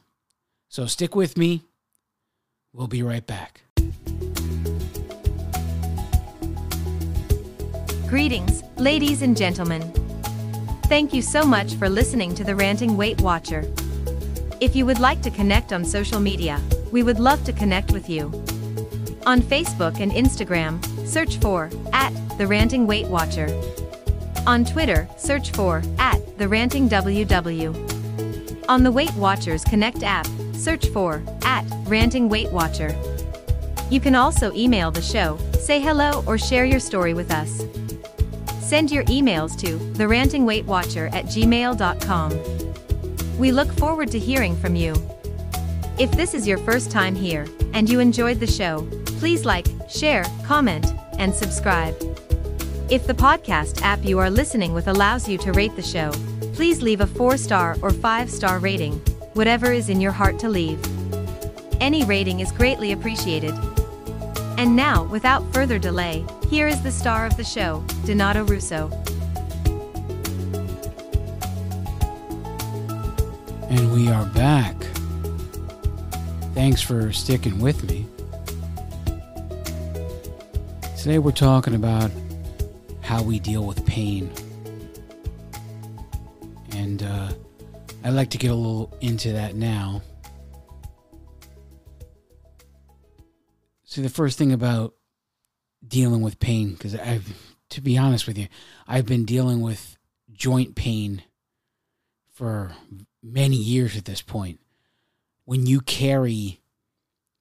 So 0.69 0.85
stick 0.85 1.13
with 1.13 1.37
me. 1.37 1.63
We'll 2.71 2.87
be 2.87 3.03
right 3.03 3.27
back. 3.27 3.63
Greetings, 8.07 8.63
ladies 8.77 9.21
and 9.21 9.35
gentlemen. 9.35 9.91
Thank 10.85 11.13
you 11.13 11.21
so 11.21 11.43
much 11.43 11.73
for 11.73 11.89
listening 11.89 12.33
to 12.35 12.45
the 12.45 12.55
Ranting 12.55 12.95
Weight 12.95 13.19
Watcher. 13.19 13.69
If 14.61 14.73
you 14.73 14.85
would 14.85 14.99
like 14.99 15.21
to 15.23 15.29
connect 15.29 15.73
on 15.73 15.83
social 15.83 16.21
media, 16.21 16.61
we 16.91 17.03
would 17.03 17.19
love 17.19 17.43
to 17.43 17.51
connect 17.51 17.91
with 17.91 18.09
you. 18.09 18.27
On 19.25 19.41
Facebook 19.41 19.99
and 19.99 20.13
Instagram, 20.13 20.81
search 21.05 21.37
for 21.37 21.69
at 21.91 22.13
the 22.37 22.47
Ranting 22.47 22.87
Weight 22.87 23.07
Watcher. 23.07 23.49
On 24.47 24.63
Twitter, 24.63 25.09
search 25.17 25.51
for 25.51 25.81
at 25.99 26.37
the 26.37 26.47
Ranting 26.47 26.87
WW. 26.87 28.69
On 28.69 28.83
the 28.83 28.91
Weight 28.91 29.13
Watchers 29.15 29.63
Connect 29.65 30.03
app, 30.03 30.27
search 30.53 30.87
for 30.87 31.21
at 31.43 31.65
Ranting 31.85 32.29
Weight 32.29 32.51
Watcher. 32.51 32.95
You 33.89 33.99
can 33.99 34.15
also 34.15 34.53
email 34.53 34.89
the 34.89 35.01
show, 35.01 35.37
say 35.59 35.81
hello, 35.81 36.23
or 36.25 36.37
share 36.37 36.65
your 36.65 36.79
story 36.79 37.13
with 37.13 37.29
us. 37.29 37.65
Send 38.61 38.89
your 38.89 39.03
emails 39.05 39.59
to 39.59 39.77
therantingweightwatcher 39.97 41.13
at 41.13 41.25
gmail.com. 41.25 42.64
We 43.37 43.51
look 43.51 43.71
forward 43.73 44.11
to 44.11 44.19
hearing 44.19 44.55
from 44.55 44.75
you. 44.75 44.93
If 45.97 46.11
this 46.11 46.33
is 46.33 46.47
your 46.47 46.57
first 46.59 46.91
time 46.91 47.15
here 47.15 47.45
and 47.73 47.89
you 47.89 47.99
enjoyed 47.99 48.39
the 48.39 48.47
show, 48.47 48.87
Please 49.19 49.45
like, 49.45 49.65
share, 49.89 50.25
comment, 50.43 50.93
and 51.17 51.33
subscribe. 51.33 51.95
If 52.89 53.07
the 53.07 53.13
podcast 53.13 53.81
app 53.81 54.03
you 54.03 54.19
are 54.19 54.29
listening 54.29 54.73
with 54.73 54.87
allows 54.87 55.27
you 55.27 55.37
to 55.39 55.53
rate 55.53 55.75
the 55.75 55.81
show, 55.81 56.11
please 56.53 56.81
leave 56.81 57.01
a 57.01 57.07
4 57.07 57.37
star 57.37 57.77
or 57.81 57.91
5 57.91 58.29
star 58.29 58.59
rating, 58.59 58.93
whatever 59.33 59.71
is 59.71 59.89
in 59.89 60.01
your 60.01 60.11
heart 60.11 60.37
to 60.39 60.49
leave. 60.49 60.79
Any 61.79 62.03
rating 62.03 62.41
is 62.41 62.51
greatly 62.51 62.91
appreciated. 62.91 63.53
And 64.57 64.75
now, 64.75 65.05
without 65.05 65.41
further 65.53 65.79
delay, 65.79 66.25
here 66.49 66.67
is 66.67 66.81
the 66.83 66.91
star 66.91 67.25
of 67.25 67.35
the 67.35 67.43
show, 67.43 67.83
Donato 68.05 68.43
Russo. 68.43 68.89
And 73.75 73.91
we 73.91 74.07
are 74.07 74.23
back. 74.27 74.73
Thanks 76.53 76.81
for 76.81 77.11
sticking 77.11 77.59
with 77.59 77.83
me. 77.83 78.05
Today 80.97 81.19
we're 81.19 81.33
talking 81.33 81.75
about 81.75 82.09
how 83.01 83.21
we 83.21 83.37
deal 83.37 83.65
with 83.65 83.85
pain. 83.85 84.31
And 86.71 87.03
uh, 87.03 87.33
I'd 88.05 88.13
like 88.13 88.29
to 88.29 88.37
get 88.37 88.51
a 88.51 88.55
little 88.55 88.97
into 89.01 89.33
that 89.33 89.55
now. 89.55 90.01
See, 93.83 94.01
the 94.01 94.07
first 94.07 94.37
thing 94.37 94.53
about 94.53 94.93
dealing 95.85 96.21
with 96.21 96.39
pain, 96.39 96.71
because 96.71 96.95
I've, 96.95 97.27
to 97.71 97.81
be 97.81 97.97
honest 97.97 98.25
with 98.25 98.37
you, 98.37 98.47
I've 98.87 99.05
been 99.05 99.25
dealing 99.25 99.59
with 99.59 99.97
joint 100.31 100.75
pain 100.75 101.23
for 102.31 102.73
many 103.25 103.55
years 103.55 103.97
at 103.97 104.05
this 104.05 104.21
point. 104.21 104.59
When 105.45 105.65
you 105.65 105.81
carry 105.81 106.61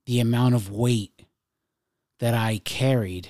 the 0.07 0.21
amount 0.21 0.55
of 0.55 0.71
weight 0.71 1.25
that 2.19 2.35
I 2.35 2.59
carried, 2.59 3.29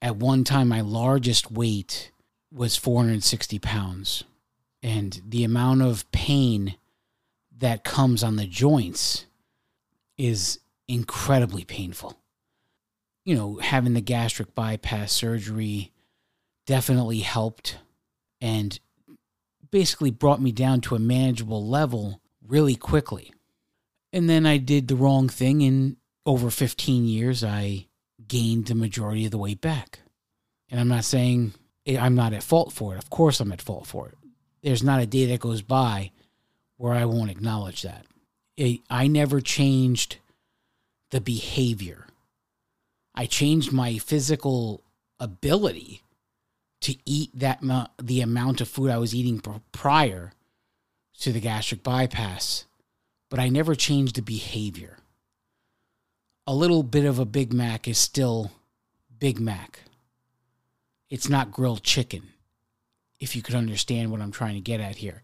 at 0.00 0.16
one 0.16 0.44
time, 0.44 0.68
my 0.68 0.80
largest 0.80 1.50
weight 1.50 2.12
was 2.52 2.76
460 2.76 3.58
pounds. 3.58 4.24
And 4.82 5.20
the 5.26 5.44
amount 5.44 5.82
of 5.82 6.10
pain 6.12 6.76
that 7.58 7.84
comes 7.84 8.22
on 8.22 8.36
the 8.36 8.46
joints 8.46 9.26
is 10.16 10.60
incredibly 10.86 11.64
painful. 11.64 12.16
You 13.24 13.34
know, 13.34 13.56
having 13.56 13.94
the 13.94 14.00
gastric 14.00 14.54
bypass 14.54 15.12
surgery 15.12 15.92
definitely 16.66 17.20
helped 17.20 17.78
and 18.40 18.78
basically 19.70 20.10
brought 20.10 20.40
me 20.40 20.52
down 20.52 20.80
to 20.82 20.94
a 20.94 21.00
manageable 21.00 21.66
level 21.66 22.20
really 22.46 22.76
quickly. 22.76 23.32
And 24.12 24.28
then 24.28 24.46
I 24.46 24.56
did 24.56 24.88
the 24.88 24.96
wrong 24.96 25.28
thing. 25.28 25.60
In 25.60 25.96
over 26.24 26.50
15 26.50 27.04
years, 27.06 27.44
I 27.44 27.86
gained 28.26 28.66
the 28.66 28.74
majority 28.74 29.24
of 29.24 29.30
the 29.30 29.38
weight 29.38 29.60
back. 29.60 30.00
And 30.70 30.80
I'm 30.80 30.88
not 30.88 31.04
saying 31.04 31.54
I'm 31.86 32.14
not 32.14 32.32
at 32.32 32.42
fault 32.42 32.72
for 32.72 32.94
it. 32.94 32.98
Of 32.98 33.10
course, 33.10 33.40
I'm 33.40 33.52
at 33.52 33.62
fault 33.62 33.86
for 33.86 34.08
it. 34.08 34.14
There's 34.62 34.82
not 34.82 35.00
a 35.00 35.06
day 35.06 35.26
that 35.26 35.40
goes 35.40 35.62
by 35.62 36.10
where 36.76 36.92
I 36.92 37.04
won't 37.04 37.30
acknowledge 37.30 37.82
that. 37.82 38.06
It, 38.56 38.80
I 38.90 39.06
never 39.06 39.40
changed 39.40 40.16
the 41.10 41.20
behavior. 41.20 42.06
I 43.14 43.26
changed 43.26 43.72
my 43.72 43.98
physical 43.98 44.82
ability 45.20 46.02
to 46.86 46.96
eat 47.04 47.30
that 47.34 47.60
the 48.00 48.20
amount 48.20 48.60
of 48.60 48.68
food 48.68 48.92
I 48.92 48.98
was 48.98 49.12
eating 49.12 49.42
prior 49.72 50.32
to 51.18 51.32
the 51.32 51.40
gastric 51.40 51.82
bypass, 51.82 52.64
but 53.28 53.40
I 53.40 53.48
never 53.48 53.74
changed 53.74 54.14
the 54.14 54.22
behavior. 54.22 54.98
A 56.46 56.54
little 56.54 56.84
bit 56.84 57.04
of 57.04 57.18
a 57.18 57.24
Big 57.24 57.52
Mac 57.52 57.88
is 57.88 57.98
still 57.98 58.52
Big 59.18 59.40
Mac. 59.40 59.80
It's 61.10 61.28
not 61.28 61.50
grilled 61.50 61.82
chicken, 61.82 62.22
if 63.18 63.34
you 63.34 63.42
could 63.42 63.56
understand 63.56 64.12
what 64.12 64.20
I'm 64.20 64.30
trying 64.30 64.54
to 64.54 64.60
get 64.60 64.78
at 64.78 64.94
here. 64.94 65.22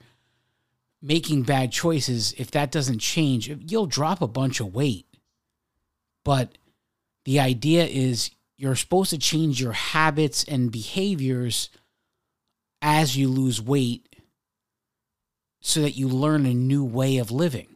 Making 1.00 1.42
bad 1.42 1.70
choices, 1.70 2.32
if 2.38 2.50
that 2.50 2.72
doesn't 2.72 2.98
change, 2.98 3.48
you'll 3.48 3.86
drop 3.86 4.20
a 4.20 4.26
bunch 4.26 4.58
of 4.58 4.74
weight. 4.74 5.06
But 6.24 6.58
the 7.24 7.38
idea 7.38 7.84
is 7.84 8.32
you're 8.62 8.76
supposed 8.76 9.10
to 9.10 9.18
change 9.18 9.60
your 9.60 9.72
habits 9.72 10.44
and 10.44 10.70
behaviors 10.70 11.68
as 12.80 13.16
you 13.16 13.28
lose 13.28 13.60
weight 13.60 14.06
so 15.60 15.80
that 15.80 15.96
you 15.96 16.06
learn 16.06 16.46
a 16.46 16.54
new 16.54 16.84
way 16.84 17.18
of 17.18 17.32
living. 17.32 17.74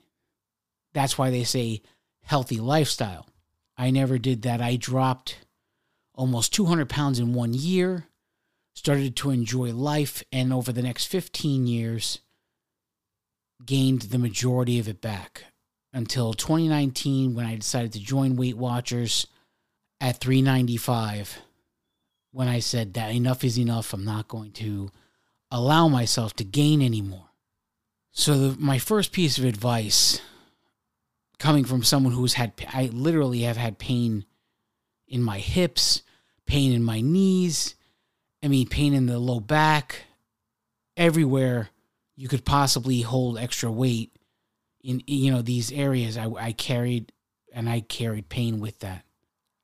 That's 0.94 1.18
why 1.18 1.30
they 1.30 1.42
say 1.42 1.82
healthy 2.22 2.60
lifestyle. 2.60 3.26
I 3.76 3.90
never 3.90 4.16
did 4.16 4.42
that. 4.42 4.60
I 4.60 4.76
dropped 4.76 5.38
almost 6.14 6.54
200 6.54 6.88
pounds 6.88 7.18
in 7.18 7.34
one 7.34 7.52
year, 7.52 8.06
started 8.76 9.16
to 9.16 9.30
enjoy 9.30 9.72
life, 9.72 10.22
and 10.30 10.52
over 10.52 10.70
the 10.70 10.82
next 10.82 11.06
15 11.06 11.66
years, 11.66 12.20
gained 13.64 14.02
the 14.02 14.18
majority 14.18 14.78
of 14.78 14.86
it 14.86 15.00
back 15.00 15.46
until 15.92 16.32
2019 16.32 17.34
when 17.34 17.44
I 17.44 17.56
decided 17.56 17.92
to 17.94 17.98
join 17.98 18.36
Weight 18.36 18.56
Watchers 18.56 19.26
at 20.00 20.18
395 20.18 21.38
when 22.32 22.48
I 22.48 22.58
said 22.58 22.94
that 22.94 23.14
enough 23.14 23.44
is 23.44 23.58
enough. 23.58 23.92
I'm 23.92 24.04
not 24.04 24.28
going 24.28 24.52
to 24.52 24.90
allow 25.50 25.88
myself 25.88 26.34
to 26.36 26.44
gain 26.44 26.82
anymore. 26.82 27.30
So, 28.12 28.38
the, 28.38 28.60
my 28.60 28.78
first 28.78 29.12
piece 29.12 29.38
of 29.38 29.44
advice 29.44 30.20
coming 31.38 31.64
from 31.64 31.82
someone 31.82 32.12
who's 32.12 32.34
had, 32.34 32.52
I 32.72 32.90
literally 32.92 33.40
have 33.42 33.56
had 33.56 33.78
pain 33.78 34.24
in 35.06 35.22
my 35.22 35.38
hips, 35.38 36.02
pain 36.46 36.72
in 36.72 36.82
my 36.82 37.00
knees, 37.00 37.74
I 38.42 38.48
mean, 38.48 38.68
pain 38.68 38.94
in 38.94 39.06
the 39.06 39.18
low 39.18 39.40
back, 39.40 40.04
everywhere 40.96 41.68
you 42.16 42.28
could 42.28 42.44
possibly 42.44 43.02
hold 43.02 43.38
extra 43.38 43.70
weight 43.70 44.16
in, 44.82 45.02
you 45.06 45.30
know, 45.30 45.42
these 45.42 45.72
areas 45.72 46.16
I, 46.16 46.28
I 46.30 46.52
carried 46.52 47.12
and 47.52 47.68
I 47.68 47.80
carried 47.80 48.28
pain 48.28 48.60
with 48.60 48.78
that. 48.80 49.05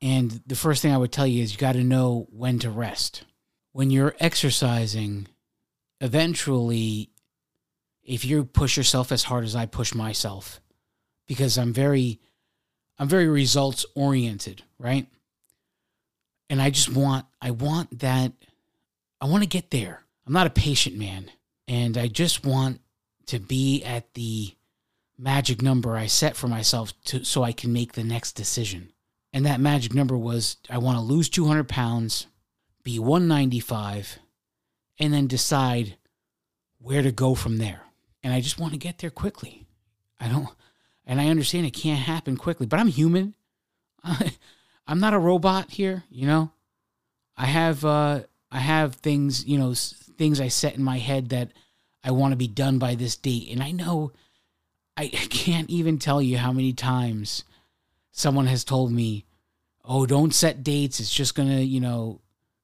And 0.03 0.43
the 0.47 0.57
first 0.57 0.83
thing 0.83 0.93
I 0.93 0.99
would 0.99 1.13
tell 1.13 1.29
you 1.29 1.45
is 1.45 1.53
you 1.53 1.59
got 1.59 1.75
to 1.75 1.85
know 1.85 2.27
when 2.31 2.59
to 2.59 2.71
rest. 2.71 3.23
When 3.71 3.91
you're 3.91 4.17
exercising, 4.19 5.29
eventually, 6.01 7.11
if 8.03 8.25
you 8.25 8.45
push 8.45 8.77
yourself 8.77 9.13
as 9.13 9.23
hard 9.23 9.45
as 9.45 9.55
I 9.55 9.67
push 9.67 9.95
myself, 9.95 10.61
because 11.29 11.57
I'm 11.57 11.73
very, 11.73 12.21
I'm 12.99 13.09
very 13.09 13.29
results 13.29 13.87
oriented, 13.95 14.65
right? 14.77 15.07
And 16.51 16.61
I 16.61 16.71
just 16.71 16.89
want, 16.89 17.25
I 17.41 17.53
want 17.53 18.01
that, 18.01 18.33
I 19.21 19.27
want 19.27 19.45
to 19.45 19.49
get 19.49 19.71
there. 19.71 20.03
I'm 20.27 20.33
not 20.33 20.49
a 20.49 20.51
patient 20.51 20.97
man, 20.97 21.31
and 21.69 21.97
I 21.97 22.09
just 22.09 22.45
want 22.45 22.81
to 23.27 23.39
be 23.39 23.85
at 23.85 24.15
the 24.15 24.53
magic 25.17 25.63
number 25.63 25.97
I 25.97 26.07
set 26.07 26.37
for 26.37 26.49
myself 26.49 26.93
to 27.05 27.25
so 27.25 27.45
I 27.45 27.53
can 27.53 27.73
make 27.73 27.93
the 27.93 28.05
next 28.05 28.33
decision. 28.33 28.93
And 29.33 29.47
that 29.47 29.61
magic 29.61 29.95
number 29.95 30.17
was 30.17 30.57
I 30.69 30.79
want 30.79 30.99
to 30.99 31.03
lose 31.03 31.29
200 31.29 31.69
pounds, 31.69 32.27
be 32.83 32.99
195, 32.99 34.19
and 34.99 35.13
then 35.13 35.27
decide 35.27 35.97
where 36.79 37.03
to 37.03 37.13
go 37.13 37.35
from 37.35 37.59
there. 37.59 37.83
And 38.23 38.33
I 38.33 38.41
just 38.41 38.59
want 38.59 38.73
to 38.73 38.79
get 38.79 38.99
there 38.99 39.11
quickly. 39.11 39.67
I 40.21 40.29
don't, 40.29 40.49
and 41.07 41.21
I 41.21 41.29
understand 41.29 41.67
it 41.67 41.71
can't 41.71 42.01
happen 42.01 42.37
quickly, 42.37 42.67
but 42.67 42.79
I'm 42.79 42.89
human. 42.89 43.35
I'm 44.87 45.01
not 45.01 45.15
a 45.15 45.19
robot 45.19 45.71
here, 45.71 46.05
you 46.11 46.27
know. 46.27 46.53
I 47.37 47.47
have, 47.47 47.85
uh, 47.85 48.21
I 48.51 48.59
have 48.59 48.97
things, 48.97 49.47
you 49.47 49.59
know, 49.59 49.75
things 49.75 50.41
I 50.41 50.49
set 50.49 50.77
in 50.77 50.83
my 50.83 50.99
head 50.99 51.31
that 51.31 51.53
I 52.05 52.11
want 52.11 52.33
to 52.33 52.37
be 52.37 52.49
done 52.49 52.79
by 52.79 52.95
this 52.95 53.17
date, 53.17 53.49
and 53.51 53.63
I 53.63 53.71
know 53.71 54.13
I 54.97 55.09
can't 55.31 55.71
even 55.71 55.99
tell 55.99 56.21
you 56.21 56.39
how 56.39 56.53
many 56.53 56.73
times 56.73 57.45
someone 58.13 58.47
has 58.47 58.63
told 58.63 58.93
me, 58.93 59.25
"Oh, 59.85 60.07
don't 60.07 60.35
set 60.35 60.63
dates. 60.63 61.01
It's 61.01 61.13
just 61.13 61.35
going 61.35 61.49
to, 61.49 61.65
you 61.65 61.81
know, 61.81 62.21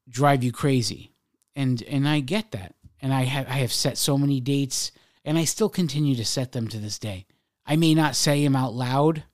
drive 0.08 0.44
you 0.44 0.52
crazy." 0.52 1.12
And 1.56 1.82
and 1.82 2.08
I 2.08 2.20
get 2.20 2.52
that. 2.52 2.74
And 3.00 3.12
I 3.12 3.22
have 3.24 3.48
I 3.48 3.54
have 3.58 3.72
set 3.72 3.98
so 3.98 4.16
many 4.16 4.40
dates 4.40 4.92
and 5.24 5.36
I 5.36 5.44
still 5.44 5.68
continue 5.68 6.14
to 6.16 6.24
set 6.24 6.52
them 6.52 6.68
to 6.68 6.78
this 6.78 6.98
day. 6.98 7.26
I 7.66 7.76
may 7.76 7.94
not 7.94 8.16
say 8.16 8.42
them 8.42 8.56
out 8.56 8.72
loud, 8.72 9.24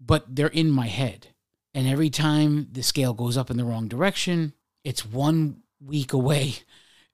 but 0.00 0.34
they're 0.34 0.48
in 0.48 0.70
my 0.70 0.86
head. 0.86 1.28
And 1.74 1.86
every 1.86 2.10
time 2.10 2.68
the 2.72 2.82
scale 2.82 3.12
goes 3.14 3.36
up 3.36 3.50
in 3.50 3.56
the 3.56 3.64
wrong 3.64 3.86
direction, 3.86 4.52
it's 4.82 5.06
one 5.06 5.62
week 5.80 6.12
away. 6.12 6.54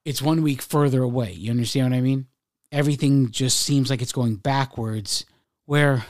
It's 0.07 0.21
one 0.21 0.43
week 0.43 0.61
further 0.61 1.03
away. 1.03 1.33
You 1.33 1.51
understand 1.51 1.91
what 1.91 1.97
I 1.97 2.03
mean? 2.03 2.27
Everything 2.71 3.31
just 3.31 3.61
seems 3.61 3.89
like 3.89 4.03
it's 4.03 4.13
going 4.13 4.37
backwards 4.37 5.25
where 5.65 6.05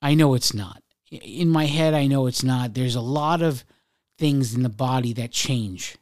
I 0.00 0.14
know 0.14 0.32
it's 0.32 0.54
not 0.54 0.82
in 1.10 1.48
my 1.48 1.66
head, 1.66 1.94
I 1.94 2.06
know 2.06 2.26
it's 2.26 2.42
not. 2.42 2.74
There's 2.74 2.94
a 2.96 3.00
lot 3.00 3.42
of 3.42 3.64
things 4.18 4.54
in 4.54 4.62
the 4.62 4.68
body 4.68 5.12
that 5.14 5.30
change, 5.30 5.96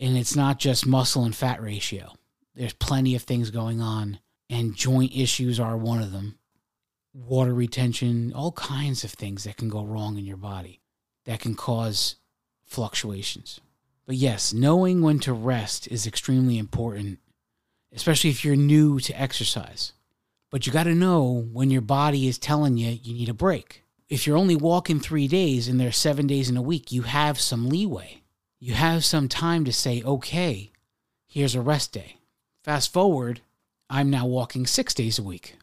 and 0.00 0.16
it's 0.16 0.36
not 0.36 0.58
just 0.58 0.86
muscle 0.86 1.24
and 1.24 1.34
fat 1.34 1.62
ratio. 1.62 2.12
There's 2.54 2.72
plenty 2.72 3.14
of 3.14 3.22
things 3.22 3.50
going 3.50 3.80
on, 3.80 4.18
and 4.48 4.76
joint 4.76 5.16
issues 5.16 5.58
are 5.60 5.76
one 5.76 6.02
of 6.02 6.12
them. 6.12 6.38
Water 7.14 7.54
retention, 7.54 8.32
all 8.34 8.52
kinds 8.52 9.04
of 9.04 9.10
things 9.12 9.44
that 9.44 9.56
can 9.56 9.68
go 9.68 9.84
wrong 9.84 10.18
in 10.18 10.24
your 10.24 10.36
body. 10.36 10.80
that 11.26 11.40
can 11.40 11.54
cause 11.54 12.16
fluctuations. 12.64 13.60
But 14.06 14.16
yes, 14.16 14.52
knowing 14.52 15.02
when 15.02 15.20
to 15.20 15.32
rest 15.32 15.86
is 15.88 16.06
extremely 16.06 16.58
important, 16.58 17.18
especially 17.92 18.30
if 18.30 18.44
you're 18.44 18.56
new 18.56 18.98
to 19.00 19.20
exercise. 19.20 19.92
But 20.50 20.66
you 20.66 20.72
got 20.72 20.84
to 20.84 20.94
know 20.94 21.46
when 21.52 21.70
your 21.70 21.82
body 21.82 22.26
is 22.26 22.38
telling 22.38 22.76
you 22.76 22.90
you 22.90 23.14
need 23.14 23.28
a 23.28 23.34
break. 23.34 23.84
If 24.10 24.26
you're 24.26 24.36
only 24.36 24.56
walking 24.56 24.98
three 24.98 25.28
days 25.28 25.68
and 25.68 25.80
there's 25.80 25.96
seven 25.96 26.26
days 26.26 26.50
in 26.50 26.56
a 26.56 26.62
week, 26.62 26.90
you 26.90 27.02
have 27.02 27.40
some 27.40 27.68
leeway. 27.68 28.22
You 28.58 28.74
have 28.74 29.04
some 29.04 29.28
time 29.28 29.64
to 29.64 29.72
say, 29.72 30.02
okay, 30.02 30.72
here's 31.28 31.54
a 31.54 31.60
rest 31.60 31.92
day. 31.92 32.16
Fast 32.64 32.92
forward, 32.92 33.40
I'm 33.88 34.10
now 34.10 34.26
walking 34.26 34.66
six 34.66 34.92
days 34.92 35.18
a 35.18 35.22
week. 35.22 35.54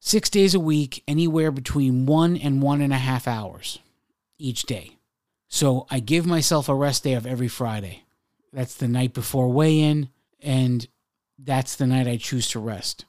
Six 0.00 0.28
days 0.28 0.54
a 0.54 0.60
week, 0.60 1.02
anywhere 1.08 1.50
between 1.50 2.04
one 2.04 2.36
and 2.36 2.60
one 2.60 2.82
and 2.82 2.92
a 2.92 2.98
half 2.98 3.26
hours 3.26 3.78
each 4.38 4.64
day. 4.64 4.98
So 5.48 5.86
I 5.90 6.00
give 6.00 6.26
myself 6.26 6.68
a 6.68 6.74
rest 6.74 7.04
day 7.04 7.14
of 7.14 7.26
every 7.26 7.48
Friday. 7.48 8.04
That's 8.52 8.74
the 8.74 8.86
night 8.86 9.14
before 9.14 9.48
weigh 9.48 9.80
in, 9.80 10.10
and 10.42 10.86
that's 11.38 11.74
the 11.74 11.86
night 11.86 12.06
I 12.06 12.18
choose 12.18 12.48
to 12.50 12.60
rest. 12.60 13.06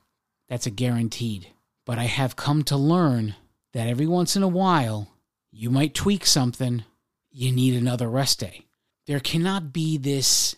That's 0.48 0.66
a 0.66 0.72
guaranteed. 0.72 1.48
But 1.86 2.00
I 2.00 2.06
have 2.06 2.38
come 2.38 2.64
to 2.64 2.78
learn 2.78 3.36
that 3.76 3.90
every 3.90 4.08
once 4.08 4.38
in 4.38 4.42
a 4.42 4.48
while, 4.48 5.10
you 5.52 5.70
might 5.70 5.94
tweak 5.94 6.26
something, 6.26 6.86
you 7.30 7.52
need 7.52 7.76
another 7.76 8.10
rest 8.10 8.40
day. 8.40 8.62
There 9.06 9.20
cannot 9.20 9.74
be 9.74 9.98
this 9.98 10.56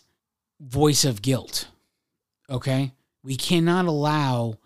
voice 0.60 1.04
of 1.04 1.20
guilt, 1.20 1.66
okay? 2.48 2.92
We 3.24 3.34
cannot 3.34 3.86
allow 3.86 4.58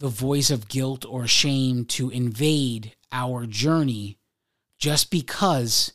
the 0.00 0.08
voice 0.08 0.50
of 0.50 0.66
guilt 0.66 1.06
or 1.08 1.28
shame 1.28 1.84
to 1.84 2.10
invade 2.10 2.96
our 3.12 3.46
journey 3.46 4.18
just 4.76 5.12
because 5.12 5.92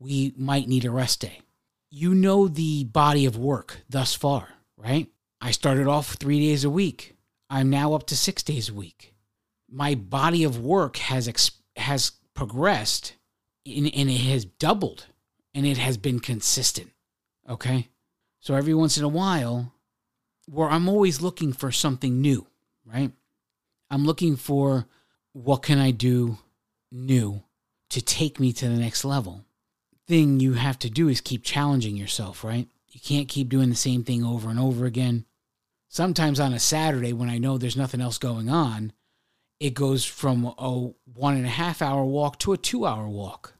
we 0.00 0.34
might 0.36 0.66
need 0.66 0.84
a 0.84 0.90
rest 0.90 1.20
day. 1.20 1.42
You 1.90 2.12
know 2.12 2.48
the 2.48 2.82
body 2.82 3.24
of 3.24 3.38
work 3.38 3.82
thus 3.88 4.14
far, 4.14 4.48
right? 4.76 5.06
I 5.40 5.52
started 5.52 5.86
off 5.86 6.14
three 6.14 6.40
days 6.40 6.64
a 6.64 6.70
week. 6.70 7.14
I'm 7.48 7.70
now 7.70 7.94
up 7.94 8.08
to 8.08 8.16
six 8.16 8.42
days 8.42 8.68
a 8.68 8.74
week. 8.74 9.09
My 9.70 9.94
body 9.94 10.44
of 10.44 10.58
work 10.58 10.96
has 10.96 11.28
ex- 11.28 11.52
has 11.76 12.12
progressed, 12.34 13.14
and, 13.64 13.92
and 13.94 14.10
it 14.10 14.20
has 14.20 14.44
doubled, 14.44 15.06
and 15.54 15.66
it 15.66 15.78
has 15.78 15.96
been 15.96 16.20
consistent. 16.20 16.90
Okay, 17.48 17.88
so 18.40 18.54
every 18.54 18.74
once 18.74 18.98
in 18.98 19.04
a 19.04 19.08
while, 19.08 19.72
where 20.46 20.68
I'm 20.68 20.88
always 20.88 21.20
looking 21.20 21.52
for 21.52 21.70
something 21.70 22.20
new, 22.20 22.46
right? 22.84 23.12
I'm 23.90 24.04
looking 24.04 24.36
for 24.36 24.86
what 25.32 25.62
can 25.62 25.78
I 25.78 25.90
do 25.90 26.38
new 26.90 27.42
to 27.90 28.00
take 28.00 28.40
me 28.40 28.52
to 28.52 28.68
the 28.68 28.76
next 28.76 29.04
level. 29.04 29.44
Thing 30.06 30.40
you 30.40 30.54
have 30.54 30.78
to 30.80 30.90
do 30.90 31.08
is 31.08 31.20
keep 31.20 31.44
challenging 31.44 31.96
yourself, 31.96 32.42
right? 32.42 32.68
You 32.88 33.00
can't 33.00 33.28
keep 33.28 33.48
doing 33.48 33.68
the 33.68 33.76
same 33.76 34.02
thing 34.02 34.24
over 34.24 34.50
and 34.50 34.58
over 34.58 34.86
again 34.86 35.24
sometimes 35.90 36.40
on 36.40 36.54
a 36.54 36.58
Saturday 36.58 37.12
when 37.12 37.28
I 37.28 37.36
know 37.36 37.58
there's 37.58 37.76
nothing 37.76 38.00
else 38.00 38.16
going 38.16 38.48
on, 38.48 38.92
it 39.60 39.74
goes 39.74 40.04
from 40.04 40.46
a 40.58 40.90
one 41.14 41.36
and 41.36 41.44
a 41.44 41.50
half 41.50 41.82
hour 41.82 42.04
walk 42.04 42.38
to 42.40 42.54
a 42.54 42.56
two 42.56 42.86
hour 42.86 43.06
walk 43.06 43.54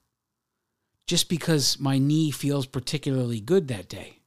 just 1.06 1.28
because 1.28 1.78
my 1.78 1.98
knee 1.98 2.30
feels 2.30 2.66
particularly 2.66 3.40
good 3.40 3.68
that 3.68 3.88
day. 3.88 4.20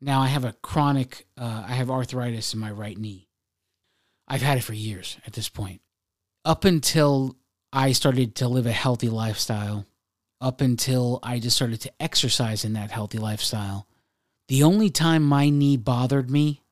Now 0.00 0.20
I 0.20 0.26
have 0.26 0.44
a 0.44 0.54
chronic, 0.62 1.26
uh, 1.38 1.64
I 1.66 1.72
have 1.74 1.90
arthritis 1.90 2.54
in 2.54 2.60
my 2.60 2.70
right 2.70 2.98
knee. 2.98 3.28
I've 4.26 4.42
had 4.42 4.58
it 4.58 4.64
for 4.64 4.74
years 4.74 5.18
at 5.26 5.34
this 5.34 5.48
point. 5.48 5.80
Up 6.44 6.64
until 6.64 7.36
I 7.72 7.92
started 7.92 8.34
to 8.36 8.48
live 8.48 8.66
a 8.66 8.72
healthy 8.72 9.08
lifestyle, 9.08 9.86
up 10.40 10.60
until 10.60 11.20
I 11.22 11.38
just 11.38 11.56
started 11.56 11.80
to 11.82 11.92
exercise 12.00 12.64
in 12.64 12.72
that 12.72 12.90
healthy 12.90 13.18
lifestyle, 13.18 13.86
the 14.48 14.62
only 14.62 14.90
time 14.90 15.22
my 15.22 15.48
knee 15.50 15.76
bothered 15.76 16.30
me 16.30 16.62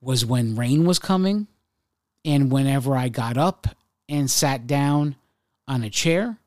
was 0.00 0.26
when 0.26 0.56
rain 0.56 0.84
was 0.84 0.98
coming 0.98 1.46
and 2.24 2.50
whenever 2.50 2.96
I 2.96 3.08
got 3.08 3.36
up 3.36 3.66
and 4.08 4.30
sat 4.30 4.66
down 4.66 5.16
on 5.68 5.82
a 5.82 5.90
chair, 5.90 6.38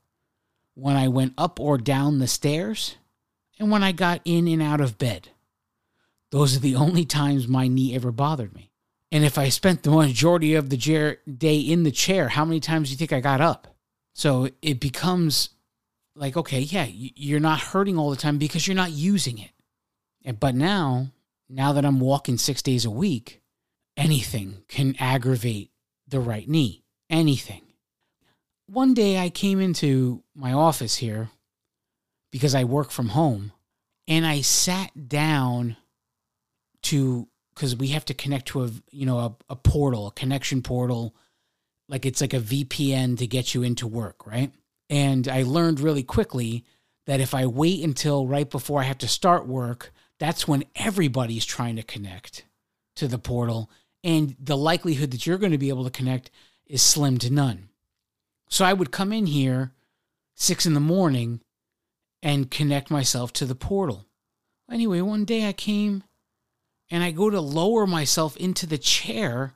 when 0.76 0.96
I 0.96 1.08
went 1.08 1.34
up 1.38 1.60
or 1.60 1.78
down 1.78 2.20
the 2.20 2.28
stairs, 2.28 2.96
and 3.60 3.72
when 3.72 3.84
I 3.84 3.92
got 3.92 4.22
in 4.26 4.48
and 4.48 4.62
out 4.62 4.82
of 4.82 4.98
bed. 4.98 5.30
Those 6.30 6.56
are 6.56 6.60
the 6.60 6.76
only 6.76 7.06
times 7.06 7.48
my 7.48 7.68
knee 7.68 7.96
ever 7.96 8.12
bothered 8.12 8.54
me. 8.54 8.72
And 9.12 9.24
if 9.24 9.38
I 9.38 9.50
spent 9.50 9.84
the 9.84 9.92
majority 9.92 10.54
of 10.56 10.70
the 10.70 11.18
day 11.38 11.60
in 11.60 11.84
the 11.84 11.92
chair, 11.92 12.28
how 12.28 12.44
many 12.46 12.60
times 12.60 12.90
do 12.90 12.92
you 12.92 12.98
think 12.98 13.14
I 13.14 13.22
got 13.22 13.40
up? 13.42 13.76
So 14.14 14.50
it 14.62 14.80
becomes 14.80 15.50
like, 16.16 16.36
okay, 16.36 16.60
yeah, 16.60 16.86
you're 16.90 17.40
not 17.40 17.60
hurting 17.62 17.98
all 17.98 18.10
the 18.10 18.18
time 18.18 18.38
because 18.38 18.68
you're 18.68 18.76
not 18.76 18.92
using 18.92 19.38
it. 19.40 20.40
But 20.40 20.56
now, 20.56 21.08
now 21.48 21.72
that 21.74 21.86
I'm 21.86 22.00
walking 22.02 22.38
six 22.38 22.62
days 22.62 22.84
a 22.84 22.92
week, 22.92 23.42
anything 23.98 24.64
can 24.68 24.96
aggravate 25.00 25.72
the 26.08 26.20
right 26.20 26.48
knee. 26.48 26.84
Anything. 27.10 27.64
One 28.68 28.94
day 28.94 29.18
I 29.18 29.30
came 29.30 29.60
into 29.60 30.24
my 30.36 30.54
office 30.54 30.98
here 30.98 31.30
because 32.32 32.54
I 32.54 32.66
work 32.66 32.92
from 32.92 33.10
home 33.10 33.54
and 34.08 34.26
I 34.26 34.42
sat 34.42 35.10
down 35.10 35.78
to 36.84 37.28
because 37.54 37.76
we 37.76 37.90
have 37.90 38.06
to 38.06 38.14
connect 38.14 38.48
to 38.50 38.66
a 38.66 38.70
you 38.92 39.06
know 39.06 39.20
a, 39.20 39.36
a 39.50 39.56
portal, 39.56 40.08
a 40.08 40.12
connection 40.12 40.62
portal, 40.62 41.16
like 41.90 42.06
it's 42.06 42.22
like 42.22 42.34
a 42.34 42.40
VPN 42.40 43.18
to 43.18 43.28
get 43.28 43.54
you 43.54 43.64
into 43.64 43.88
work, 43.88 44.28
right? 44.28 44.52
And 44.90 45.28
I 45.28 45.44
learned 45.44 45.80
really 45.80 46.04
quickly 46.04 46.66
that 47.08 47.20
if 47.20 47.34
I 47.34 47.46
wait 47.46 47.84
until 47.84 48.28
right 48.28 48.50
before 48.50 48.82
I 48.82 48.84
have 48.84 48.98
to 49.00 49.08
start 49.08 49.48
work, 49.48 49.94
that's 50.20 50.48
when 50.48 50.66
everybody's 50.76 51.46
trying 51.46 51.78
to 51.78 51.84
connect 51.84 52.46
to 52.98 53.08
the 53.08 53.20
portal 53.20 53.70
and 54.08 54.38
the 54.40 54.56
likelihood 54.56 55.12
that 55.12 55.28
you're 55.28 55.38
going 55.38 55.52
to 55.52 55.58
be 55.58 55.68
able 55.68 55.84
to 55.84 55.92
connect 55.92 56.32
is 56.66 56.82
slim 56.82 57.18
to 57.18 57.30
none. 57.30 57.68
So 58.48 58.64
I 58.64 58.72
would 58.72 58.90
come 58.90 59.12
in 59.12 59.26
here 59.26 59.74
six 60.34 60.66
in 60.66 60.74
the 60.74 60.80
morning 60.80 61.42
and 62.24 62.50
connect 62.50 62.90
myself 62.90 63.34
to 63.34 63.46
the 63.46 63.54
portal. 63.54 64.06
Anyway, 64.72 65.02
one 65.02 65.26
day 65.26 65.46
I 65.46 65.52
came 65.52 66.06
and 66.90 67.04
I 67.04 67.12
go 67.12 67.30
to 67.30 67.42
lower 67.42 67.86
myself 67.86 68.38
into 68.38 68.66
the 68.66 68.78
chair. 68.78 69.54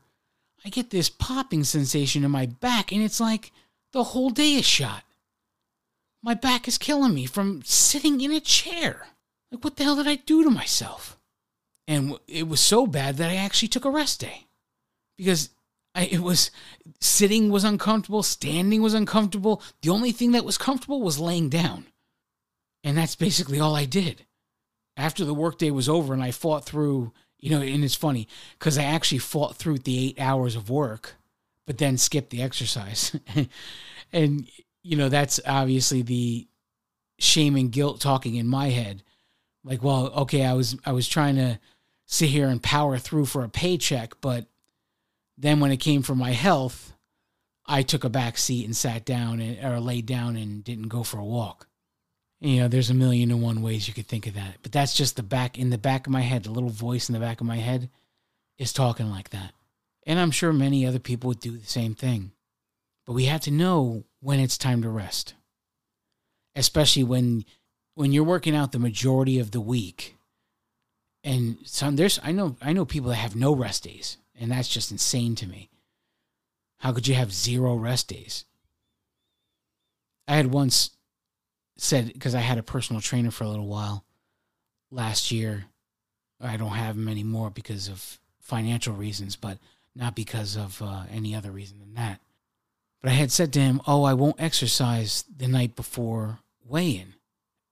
I 0.65 0.69
get 0.69 0.89
this 0.89 1.09
popping 1.09 1.63
sensation 1.63 2.25
in 2.25 2.31
my 2.31 2.45
back, 2.45 2.91
and 2.91 3.01
it's 3.01 3.21
like 3.21 3.53
the 3.93 4.03
whole 4.03 4.31
day 4.31 4.55
is 4.55 4.65
shot. 4.65 5.03
My 6.21 6.33
back 6.33 6.67
is 6.67 6.77
killing 6.77 7.13
me 7.13 7.25
from 7.25 7.61
sitting 7.63 8.19
in 8.19 8.31
a 8.31 8.41
chair. 8.41 9.07
Like, 9.49 9.63
what 9.63 9.77
the 9.77 9.85
hell 9.85 9.95
did 9.95 10.09
I 10.09 10.15
do 10.15 10.43
to 10.43 10.49
myself? 10.49 11.17
And 11.91 12.17
it 12.25 12.47
was 12.47 12.61
so 12.61 12.87
bad 12.87 13.17
that 13.17 13.29
I 13.29 13.35
actually 13.35 13.67
took 13.67 13.83
a 13.83 13.89
rest 13.89 14.21
day 14.21 14.47
because 15.17 15.49
I, 15.93 16.05
it 16.05 16.21
was 16.21 16.49
sitting 17.01 17.49
was 17.49 17.65
uncomfortable, 17.65 18.23
standing 18.23 18.81
was 18.81 18.93
uncomfortable. 18.93 19.61
The 19.81 19.89
only 19.89 20.13
thing 20.13 20.31
that 20.31 20.45
was 20.45 20.57
comfortable 20.57 21.01
was 21.01 21.19
laying 21.19 21.49
down, 21.49 21.87
and 22.85 22.97
that's 22.97 23.15
basically 23.15 23.59
all 23.59 23.75
I 23.75 23.83
did. 23.83 24.25
After 24.95 25.25
the 25.25 25.33
workday 25.33 25.69
was 25.69 25.89
over, 25.89 26.13
and 26.13 26.23
I 26.23 26.31
fought 26.31 26.63
through, 26.63 27.11
you 27.39 27.49
know, 27.49 27.61
and 27.61 27.83
it's 27.83 27.93
funny 27.93 28.29
because 28.57 28.77
I 28.77 28.83
actually 28.83 29.17
fought 29.17 29.57
through 29.57 29.79
the 29.79 30.07
eight 30.07 30.21
hours 30.21 30.55
of 30.55 30.69
work, 30.69 31.15
but 31.67 31.77
then 31.77 31.97
skipped 31.97 32.29
the 32.29 32.41
exercise, 32.41 33.17
and 34.13 34.49
you 34.81 34.95
know 34.95 35.09
that's 35.09 35.41
obviously 35.45 36.03
the 36.03 36.47
shame 37.19 37.57
and 37.57 37.69
guilt 37.69 37.99
talking 37.99 38.35
in 38.35 38.47
my 38.47 38.69
head 38.69 39.03
like 39.63 39.83
well 39.83 40.07
okay 40.13 40.43
i 40.43 40.53
was 40.53 40.75
i 40.87 40.91
was 40.91 41.07
trying 41.07 41.35
to 41.35 41.59
sit 42.11 42.29
here 42.29 42.49
and 42.49 42.61
power 42.61 42.97
through 42.97 43.25
for 43.25 43.43
a 43.43 43.49
paycheck. 43.49 44.19
But 44.21 44.45
then 45.37 45.59
when 45.59 45.71
it 45.71 45.77
came 45.77 46.03
for 46.03 46.13
my 46.13 46.31
health, 46.31 46.93
I 47.65 47.81
took 47.81 48.03
a 48.03 48.09
back 48.09 48.37
seat 48.37 48.65
and 48.65 48.75
sat 48.75 49.05
down 49.05 49.39
and, 49.39 49.63
or 49.63 49.79
laid 49.79 50.05
down 50.05 50.35
and 50.35 50.63
didn't 50.63 50.89
go 50.89 51.03
for 51.03 51.17
a 51.17 51.25
walk. 51.25 51.67
You 52.41 52.59
know, 52.59 52.67
there's 52.67 52.89
a 52.89 52.95
million 52.95 53.31
and 53.31 53.41
one 53.41 53.61
ways 53.61 53.87
you 53.87 53.93
could 53.93 54.07
think 54.07 54.27
of 54.27 54.33
that. 54.33 54.57
But 54.61 54.73
that's 54.73 54.93
just 54.93 55.15
the 55.15 55.23
back 55.23 55.57
in 55.57 55.69
the 55.69 55.77
back 55.77 56.05
of 56.05 56.11
my 56.11 56.21
head, 56.21 56.43
the 56.43 56.51
little 56.51 56.69
voice 56.69 57.07
in 57.07 57.13
the 57.13 57.19
back 57.19 57.39
of 57.39 57.47
my 57.47 57.57
head 57.57 57.89
is 58.57 58.73
talking 58.73 59.09
like 59.09 59.29
that. 59.29 59.53
And 60.05 60.19
I'm 60.19 60.31
sure 60.31 60.51
many 60.51 60.85
other 60.85 60.99
people 60.99 61.29
would 61.29 61.39
do 61.39 61.57
the 61.57 61.65
same 61.65 61.95
thing. 61.95 62.31
But 63.05 63.13
we 63.13 63.25
have 63.25 63.41
to 63.41 63.51
know 63.51 64.03
when 64.19 64.39
it's 64.39 64.57
time 64.57 64.81
to 64.81 64.89
rest. 64.89 65.33
Especially 66.55 67.03
when 67.03 67.45
when 67.95 68.11
you're 68.11 68.23
working 68.23 68.55
out 68.55 68.71
the 68.71 68.79
majority 68.79 69.37
of 69.39 69.51
the 69.51 69.61
week 69.61 70.17
and 71.23 71.57
some 71.63 71.95
there's 71.95 72.19
I 72.23 72.31
know 72.31 72.55
I 72.61 72.73
know 72.73 72.85
people 72.85 73.09
that 73.09 73.15
have 73.15 73.35
no 73.35 73.55
rest 73.55 73.83
days, 73.83 74.17
and 74.39 74.51
that's 74.51 74.67
just 74.67 74.91
insane 74.91 75.35
to 75.35 75.47
me. 75.47 75.69
How 76.79 76.91
could 76.91 77.07
you 77.07 77.15
have 77.15 77.33
zero 77.33 77.75
rest 77.75 78.07
days? 78.07 78.45
I 80.27 80.35
had 80.35 80.47
once 80.47 80.91
said 81.77 82.11
because 82.13 82.35
I 82.35 82.39
had 82.39 82.57
a 82.57 82.63
personal 82.63 83.01
trainer 83.01 83.31
for 83.31 83.43
a 83.43 83.49
little 83.49 83.67
while 83.67 84.05
last 84.89 85.31
year. 85.31 85.65
I 86.39 86.57
don't 86.57 86.71
have 86.71 86.95
him 86.95 87.07
anymore 87.07 87.51
because 87.51 87.87
of 87.87 88.19
financial 88.39 88.95
reasons, 88.95 89.35
but 89.35 89.59
not 89.95 90.15
because 90.15 90.55
of 90.55 90.81
uh, 90.81 91.03
any 91.11 91.35
other 91.35 91.51
reason 91.51 91.79
than 91.79 91.93
that. 91.93 92.19
But 93.01 93.11
I 93.11 93.15
had 93.15 93.31
said 93.31 93.53
to 93.53 93.59
him, 93.59 93.81
"Oh, 93.85 94.03
I 94.03 94.13
won't 94.13 94.41
exercise 94.41 95.23
the 95.35 95.47
night 95.47 95.75
before 95.75 96.39
weigh 96.71 96.91
in. 96.91 97.13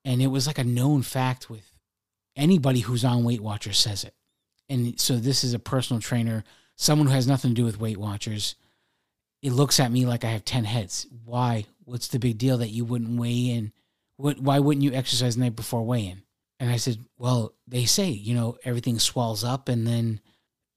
And 0.05 0.21
it 0.21 0.27
was 0.27 0.45
like 0.45 0.57
a 0.57 0.63
known 0.63 1.01
fact 1.01 1.49
with 1.49 1.68
anybody 2.36 2.80
who's 2.80 3.06
on 3.06 3.24
Weight 3.24 3.42
Watchers 3.42 3.78
says 3.78 4.04
it. 4.04 4.13
And 4.70 5.00
so 5.00 5.18
this 5.18 5.44
is 5.44 5.54
a 5.54 5.60
personal 5.60 6.02
trainer, 6.02 6.44
someone 6.76 7.08
who 7.08 7.13
has 7.13 7.28
nothing 7.28 7.52
to 7.52 7.56
do 7.56 7.65
with 7.65 7.80
Weight 7.80 7.98
Watchers. 7.98 8.56
It 9.42 9.52
looks 9.52 9.80
at 9.80 9.92
me 9.92 10.06
like 10.06 10.24
I 10.24 10.30
have 10.30 10.46
10 10.46 10.65
heads. 10.65 11.08
Why? 11.26 11.65
What's 11.86 12.10
the 12.10 12.20
big 12.20 12.38
deal 12.38 12.58
that 12.60 12.70
you 12.70 12.86
wouldn't 12.86 13.20
weigh 13.20 13.50
in? 13.50 13.72
What, 14.18 14.39
why 14.39 14.60
wouldn't 14.60 14.84
you 14.84 14.94
exercise 14.94 15.36
the 15.36 15.42
night 15.42 15.56
before 15.56 15.84
weigh 15.84 16.08
in? 16.08 16.24
And 16.60 16.70
I 16.70 16.76
said, 16.76 16.98
well, 17.18 17.54
they 17.68 17.86
say, 17.86 18.10
you 18.10 18.36
know, 18.36 18.58
everything 18.63 19.00
swells 19.00 19.44
up 19.44 19.70
and 19.70 19.88
then 19.88 20.20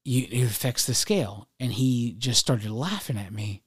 you, 0.05 0.27
it 0.31 0.45
affects 0.45 0.85
the 0.85 0.93
scale. 0.93 1.49
And 1.59 1.73
he 1.73 2.13
just 2.17 2.39
started 2.39 2.71
laughing 2.71 3.17
at 3.17 3.33
me. 3.33 3.63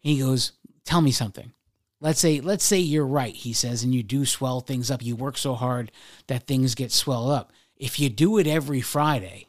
He 0.00 0.18
goes, 0.18 0.52
tell 0.84 1.00
me 1.00 1.12
something. 1.12 1.52
Let's 2.00 2.20
say, 2.20 2.40
let's 2.40 2.64
say 2.64 2.78
you're 2.78 3.06
right, 3.06 3.34
he 3.34 3.52
says, 3.52 3.82
and 3.82 3.94
you 3.94 4.02
do 4.02 4.24
swell 4.24 4.60
things 4.60 4.90
up. 4.90 5.04
You 5.04 5.16
work 5.16 5.36
so 5.36 5.54
hard 5.54 5.92
that 6.28 6.46
things 6.46 6.74
get 6.74 6.92
swelled 6.92 7.30
up. 7.30 7.52
If 7.76 8.00
you 8.00 8.08
do 8.08 8.38
it 8.38 8.46
every 8.46 8.80
Friday 8.80 9.46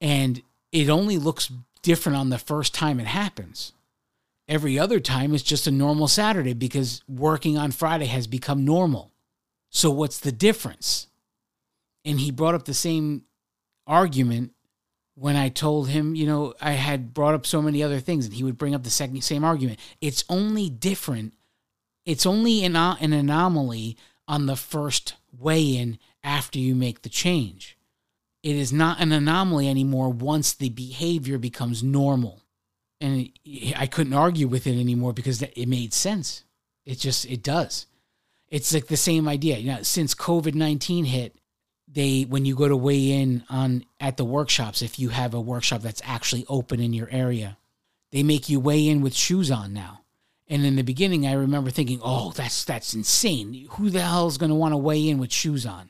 and 0.00 0.42
it 0.72 0.88
only 0.88 1.16
looks 1.16 1.50
different 1.82 2.18
on 2.18 2.28
the 2.28 2.38
first 2.38 2.74
time 2.74 3.00
it 3.00 3.06
happens, 3.06 3.72
every 4.46 4.78
other 4.78 5.00
time 5.00 5.34
it's 5.34 5.42
just 5.42 5.66
a 5.66 5.70
normal 5.70 6.08
Saturday 6.08 6.52
because 6.52 7.02
working 7.08 7.56
on 7.56 7.70
Friday 7.70 8.06
has 8.06 8.26
become 8.26 8.64
normal. 8.64 9.10
So 9.70 9.90
what's 9.90 10.18
the 10.18 10.32
difference? 10.32 11.06
And 12.04 12.20
he 12.20 12.30
brought 12.30 12.54
up 12.54 12.64
the 12.64 12.74
same 12.74 13.24
argument 13.86 14.52
when 15.14 15.36
I 15.36 15.50
told 15.50 15.88
him, 15.88 16.14
you 16.14 16.26
know, 16.26 16.54
I 16.60 16.72
had 16.72 17.12
brought 17.12 17.34
up 17.34 17.44
so 17.44 17.60
many 17.60 17.82
other 17.82 18.00
things, 18.00 18.24
and 18.24 18.34
he 18.34 18.42
would 18.42 18.56
bring 18.56 18.74
up 18.74 18.84
the 18.84 18.90
second, 18.90 19.22
same 19.22 19.44
argument. 19.44 19.78
It's 20.00 20.24
only 20.30 20.70
different. 20.70 21.34
It's 22.04 22.26
only 22.26 22.64
an, 22.64 22.76
an 22.76 23.12
anomaly 23.12 23.96
on 24.26 24.46
the 24.46 24.56
first 24.56 25.14
weigh 25.36 25.76
in 25.76 25.98
after 26.22 26.58
you 26.58 26.74
make 26.74 27.02
the 27.02 27.08
change. 27.08 27.76
It 28.42 28.56
is 28.56 28.72
not 28.72 29.00
an 29.00 29.12
anomaly 29.12 29.68
anymore 29.68 30.08
once 30.10 30.54
the 30.54 30.70
behavior 30.70 31.38
becomes 31.38 31.82
normal. 31.82 32.40
And 33.00 33.30
I 33.76 33.86
couldn't 33.86 34.14
argue 34.14 34.48
with 34.48 34.66
it 34.66 34.78
anymore 34.78 35.12
because 35.12 35.42
it 35.42 35.68
made 35.68 35.92
sense. 35.92 36.44
It 36.84 36.98
just, 36.98 37.26
it 37.26 37.42
does. 37.42 37.86
It's 38.48 38.72
like 38.74 38.86
the 38.86 38.96
same 38.96 39.28
idea. 39.28 39.58
You 39.58 39.72
know, 39.72 39.82
since 39.82 40.14
COVID 40.14 40.54
19 40.54 41.04
hit, 41.04 41.36
they 41.92 42.22
when 42.22 42.44
you 42.44 42.54
go 42.54 42.68
to 42.68 42.76
weigh 42.76 43.12
in 43.12 43.44
on 43.48 43.84
at 43.98 44.16
the 44.16 44.24
workshops 44.24 44.82
if 44.82 44.98
you 44.98 45.08
have 45.08 45.34
a 45.34 45.40
workshop 45.40 45.82
that's 45.82 46.02
actually 46.04 46.44
open 46.48 46.80
in 46.80 46.92
your 46.92 47.08
area 47.10 47.56
they 48.12 48.22
make 48.22 48.48
you 48.48 48.60
weigh 48.60 48.86
in 48.86 49.00
with 49.00 49.14
shoes 49.14 49.50
on 49.50 49.72
now 49.72 49.99
and 50.50 50.66
in 50.66 50.76
the 50.76 50.82
beginning 50.82 51.26
i 51.26 51.32
remember 51.32 51.70
thinking 51.70 51.98
oh 52.02 52.32
that's 52.32 52.64
that's 52.64 52.92
insane 52.92 53.66
who 53.70 53.88
the 53.88 54.02
hell 54.02 54.26
is 54.26 54.36
going 54.36 54.50
to 54.50 54.54
want 54.54 54.72
to 54.72 54.76
weigh 54.76 55.08
in 55.08 55.18
with 55.18 55.32
shoes 55.32 55.64
on 55.64 55.88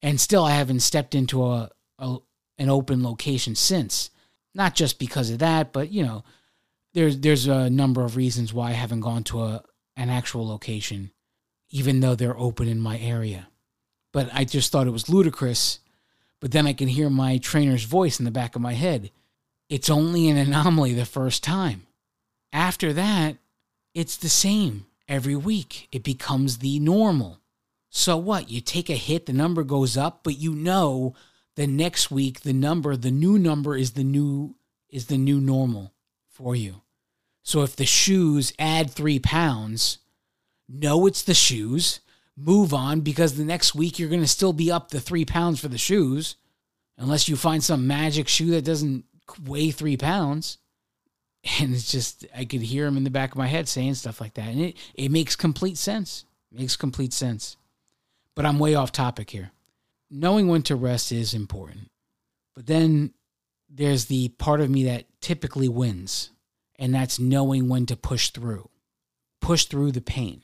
and 0.00 0.20
still 0.20 0.44
i 0.44 0.52
haven't 0.52 0.80
stepped 0.80 1.14
into 1.14 1.44
a, 1.44 1.70
a 1.98 2.16
an 2.56 2.70
open 2.70 3.02
location 3.02 3.54
since 3.54 4.10
not 4.54 4.74
just 4.74 4.98
because 4.98 5.30
of 5.30 5.38
that 5.40 5.72
but 5.72 5.92
you 5.92 6.02
know 6.02 6.24
there's 6.94 7.18
there's 7.18 7.46
a 7.46 7.68
number 7.68 8.02
of 8.02 8.16
reasons 8.16 8.54
why 8.54 8.70
i 8.70 8.72
haven't 8.72 9.00
gone 9.00 9.22
to 9.22 9.42
a 9.42 9.62
an 9.96 10.08
actual 10.08 10.48
location 10.48 11.10
even 11.68 12.00
though 12.00 12.14
they're 12.14 12.38
open 12.38 12.66
in 12.68 12.80
my 12.80 12.98
area 12.98 13.48
but 14.16 14.30
I 14.32 14.44
just 14.44 14.72
thought 14.72 14.86
it 14.86 14.92
was 14.92 15.10
ludicrous. 15.10 15.78
But 16.40 16.50
then 16.50 16.66
I 16.66 16.72
can 16.72 16.88
hear 16.88 17.10
my 17.10 17.36
trainer's 17.36 17.84
voice 17.84 18.18
in 18.18 18.24
the 18.24 18.30
back 18.30 18.56
of 18.56 18.62
my 18.62 18.72
head. 18.72 19.10
It's 19.68 19.90
only 19.90 20.30
an 20.30 20.38
anomaly 20.38 20.94
the 20.94 21.04
first 21.04 21.44
time. 21.44 21.86
After 22.50 22.94
that, 22.94 23.36
it's 23.96 24.18
the 24.18 24.28
same 24.28 24.84
every 25.08 25.34
week. 25.34 25.88
It 25.90 26.04
becomes 26.04 26.58
the 26.58 26.78
normal. 26.78 27.40
So 27.88 28.18
what? 28.18 28.50
You 28.50 28.60
take 28.60 28.90
a 28.90 28.94
hit, 28.94 29.24
the 29.24 29.32
number 29.32 29.64
goes 29.64 29.96
up, 29.96 30.20
but 30.22 30.38
you 30.38 30.54
know 30.54 31.14
the 31.54 31.66
next 31.66 32.10
week 32.10 32.42
the 32.42 32.52
number, 32.52 32.94
the 32.94 33.10
new 33.10 33.38
number 33.38 33.74
is 33.74 33.92
the 33.92 34.04
new 34.04 34.54
is 34.90 35.06
the 35.06 35.16
new 35.16 35.40
normal 35.40 35.94
for 36.28 36.54
you. 36.54 36.82
So 37.42 37.62
if 37.62 37.74
the 37.74 37.86
shoes 37.86 38.52
add 38.58 38.90
3 38.90 39.18
pounds, 39.20 39.98
know 40.68 41.06
it's 41.06 41.22
the 41.22 41.32
shoes 41.32 42.00
move 42.36 42.74
on 42.74 43.00
because 43.00 43.36
the 43.36 43.44
next 43.44 43.74
week 43.74 43.98
you're 43.98 44.10
going 44.10 44.20
to 44.20 44.26
still 44.26 44.52
be 44.52 44.70
up 44.70 44.90
the 44.90 45.00
three 45.00 45.24
pounds 45.24 45.58
for 45.58 45.68
the 45.68 45.78
shoes, 45.78 46.36
unless 46.98 47.30
you 47.30 47.36
find 47.36 47.64
some 47.64 47.86
magic 47.86 48.28
shoe 48.28 48.50
that 48.50 48.64
doesn't 48.64 49.04
weigh 49.46 49.70
three 49.70 49.96
pounds. 49.96 50.58
And 51.60 51.74
it's 51.74 51.90
just, 51.90 52.26
I 52.36 52.44
could 52.44 52.62
hear 52.62 52.86
him 52.86 52.96
in 52.96 53.04
the 53.04 53.10
back 53.10 53.30
of 53.30 53.38
my 53.38 53.46
head 53.46 53.68
saying 53.68 53.94
stuff 53.94 54.20
like 54.20 54.34
that. 54.34 54.48
And 54.48 54.60
it, 54.60 54.76
it 54.94 55.10
makes 55.10 55.36
complete 55.36 55.78
sense. 55.78 56.24
It 56.50 56.58
makes 56.58 56.74
complete 56.74 57.12
sense. 57.12 57.56
But 58.34 58.44
I'm 58.44 58.58
way 58.58 58.74
off 58.74 58.90
topic 58.90 59.30
here. 59.30 59.52
Knowing 60.10 60.48
when 60.48 60.62
to 60.62 60.74
rest 60.74 61.12
is 61.12 61.34
important. 61.34 61.88
But 62.56 62.66
then 62.66 63.12
there's 63.68 64.06
the 64.06 64.28
part 64.30 64.60
of 64.60 64.70
me 64.70 64.84
that 64.84 65.06
typically 65.20 65.68
wins, 65.68 66.30
and 66.78 66.94
that's 66.94 67.18
knowing 67.18 67.68
when 67.68 67.86
to 67.86 67.96
push 67.96 68.30
through, 68.30 68.68
push 69.40 69.64
through 69.66 69.92
the 69.92 70.00
pain 70.00 70.42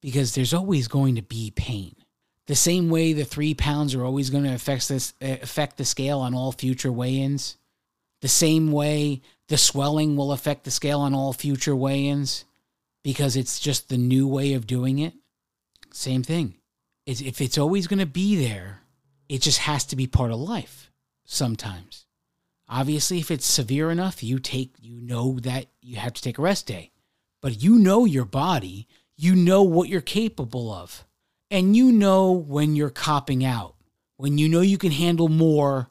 because 0.00 0.34
there's 0.34 0.54
always 0.54 0.88
going 0.88 1.16
to 1.16 1.22
be 1.22 1.52
pain. 1.54 1.94
The 2.46 2.56
same 2.56 2.90
way 2.90 3.12
the 3.12 3.24
three 3.24 3.54
pounds 3.54 3.94
are 3.94 4.04
always 4.04 4.30
going 4.30 4.44
to 4.44 4.54
affect 4.54 4.88
this 4.88 5.14
eh, 5.20 5.38
affect 5.42 5.76
the 5.76 5.84
scale 5.84 6.20
on 6.20 6.34
all 6.34 6.52
future 6.52 6.92
weigh-ins. 6.92 7.56
The 8.22 8.28
same 8.28 8.72
way 8.72 9.20
the 9.48 9.58
swelling 9.58 10.16
will 10.16 10.32
affect 10.32 10.64
the 10.64 10.70
scale 10.70 11.00
on 11.00 11.14
all 11.14 11.34
future 11.34 11.76
weigh-ins 11.76 12.46
because 13.04 13.36
it's 13.36 13.60
just 13.60 13.88
the 13.88 13.98
new 13.98 14.26
way 14.26 14.54
of 14.54 14.66
doing 14.66 14.98
it. 14.98 15.12
Same 15.92 16.22
thing. 16.22 16.54
if 17.04 17.40
it's 17.40 17.58
always 17.58 17.86
going 17.86 17.98
to 17.98 18.06
be 18.06 18.36
there, 18.36 18.80
it 19.28 19.42
just 19.42 19.58
has 19.58 19.84
to 19.86 19.96
be 19.96 20.06
part 20.06 20.30
of 20.30 20.38
life 20.38 20.90
sometimes. 21.26 22.06
Obviously, 22.68 23.18
if 23.18 23.30
it's 23.30 23.44
severe 23.44 23.90
enough, 23.90 24.22
you 24.22 24.38
take 24.38 24.74
you 24.80 25.00
know 25.02 25.38
that 25.40 25.66
you 25.82 25.96
have 25.96 26.14
to 26.14 26.22
take 26.22 26.38
a 26.38 26.42
rest 26.42 26.66
day. 26.66 26.90
But 27.42 27.62
you 27.62 27.76
know 27.76 28.06
your 28.06 28.24
body 28.24 28.88
you 29.22 29.36
know 29.36 29.62
what 29.62 29.88
you're 29.88 30.00
capable 30.00 30.72
of. 30.72 31.04
And 31.48 31.76
you 31.76 31.92
know 31.92 32.32
when 32.32 32.74
you're 32.74 32.90
copping 32.90 33.44
out, 33.44 33.76
when 34.16 34.36
you 34.36 34.48
know 34.48 34.62
you 34.62 34.78
can 34.78 34.90
handle 34.90 35.28
more, 35.28 35.90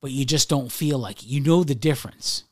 but 0.00 0.10
you 0.10 0.24
just 0.24 0.48
don't 0.48 0.72
feel 0.72 0.98
like 0.98 1.22
it. 1.22 1.28
You 1.28 1.40
know 1.40 1.64
the 1.64 1.74
difference. 1.74 2.44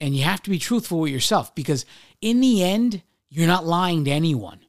And 0.00 0.14
you 0.14 0.24
have 0.24 0.42
to 0.42 0.50
be 0.50 0.58
truthful 0.58 1.00
with 1.00 1.12
yourself 1.12 1.54
because 1.54 1.86
in 2.20 2.40
the 2.40 2.62
end, 2.62 3.02
you're 3.30 3.46
not 3.46 3.66
lying 3.66 4.04
to 4.04 4.10
anyone. 4.10 4.60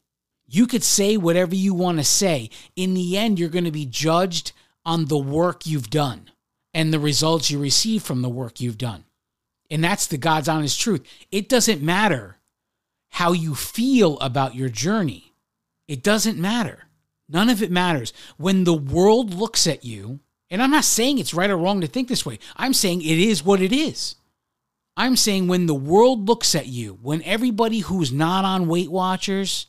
You 0.47 0.67
could 0.67 0.84
say 0.84 1.17
whatever 1.17 1.56
you 1.56 1.73
want 1.73 1.97
to 1.97 2.04
say. 2.04 2.49
In 2.75 2.93
the 2.93 3.17
end, 3.17 3.39
you're 3.39 3.49
going 3.49 3.65
to 3.65 3.71
be 3.71 3.86
judged 3.86 4.51
on 4.86 5.06
the 5.06 5.17
work 5.17 5.65
you've 5.65 5.89
done 5.89 6.30
and 6.73 6.93
the 6.93 6.99
results 6.99 7.49
you 7.49 7.60
receive 7.60 8.04
from 8.04 8.21
the 8.21 8.30
work 8.30 8.62
you've 8.62 8.78
done. 8.78 9.06
And 9.69 9.84
that's 9.84 10.08
the 10.08 10.17
God's 10.17 10.47
honest 10.47 10.80
truth. 10.80 11.06
It 11.32 11.49
doesn't 11.49 11.82
matter 11.82 12.38
how 13.10 13.32
you 13.32 13.56
feel 13.56 14.19
about 14.19 14.56
your 14.56 14.69
journey. 14.69 15.34
It 15.88 16.04
doesn't 16.04 16.38
matter. 16.38 16.84
None 17.28 17.49
of 17.49 17.63
it 17.63 17.71
matters. 17.71 18.13
When 18.38 18.63
the 18.63 18.73
world 18.73 19.34
looks 19.34 19.65
at 19.65 19.84
you, 19.84 20.19
and 20.50 20.62
I'm 20.62 20.72
not 20.72 20.86
saying 20.86 21.20
it's 21.20 21.34
right 21.34 21.50
or 21.50 21.58
wrong 21.58 21.82
to 21.82 21.88
think 21.88 22.08
this 22.08 22.26
way, 22.26 22.40
I'm 22.56 22.74
saying 22.74 23.02
it 23.02 23.18
is 23.18 23.44
what 23.44 23.62
it 23.62 23.72
is. 23.72 24.16
I'm 24.98 25.16
saying 25.16 25.48
when 25.48 25.66
the 25.66 25.74
world 25.76 26.28
looks 26.28 26.56
at 26.56 26.68
you, 26.68 26.98
when 27.02 27.22
everybody 27.24 27.80
who's 27.80 28.14
not 28.14 28.46
on 28.46 28.68
Weight 28.68 28.90
Watchers, 28.90 29.68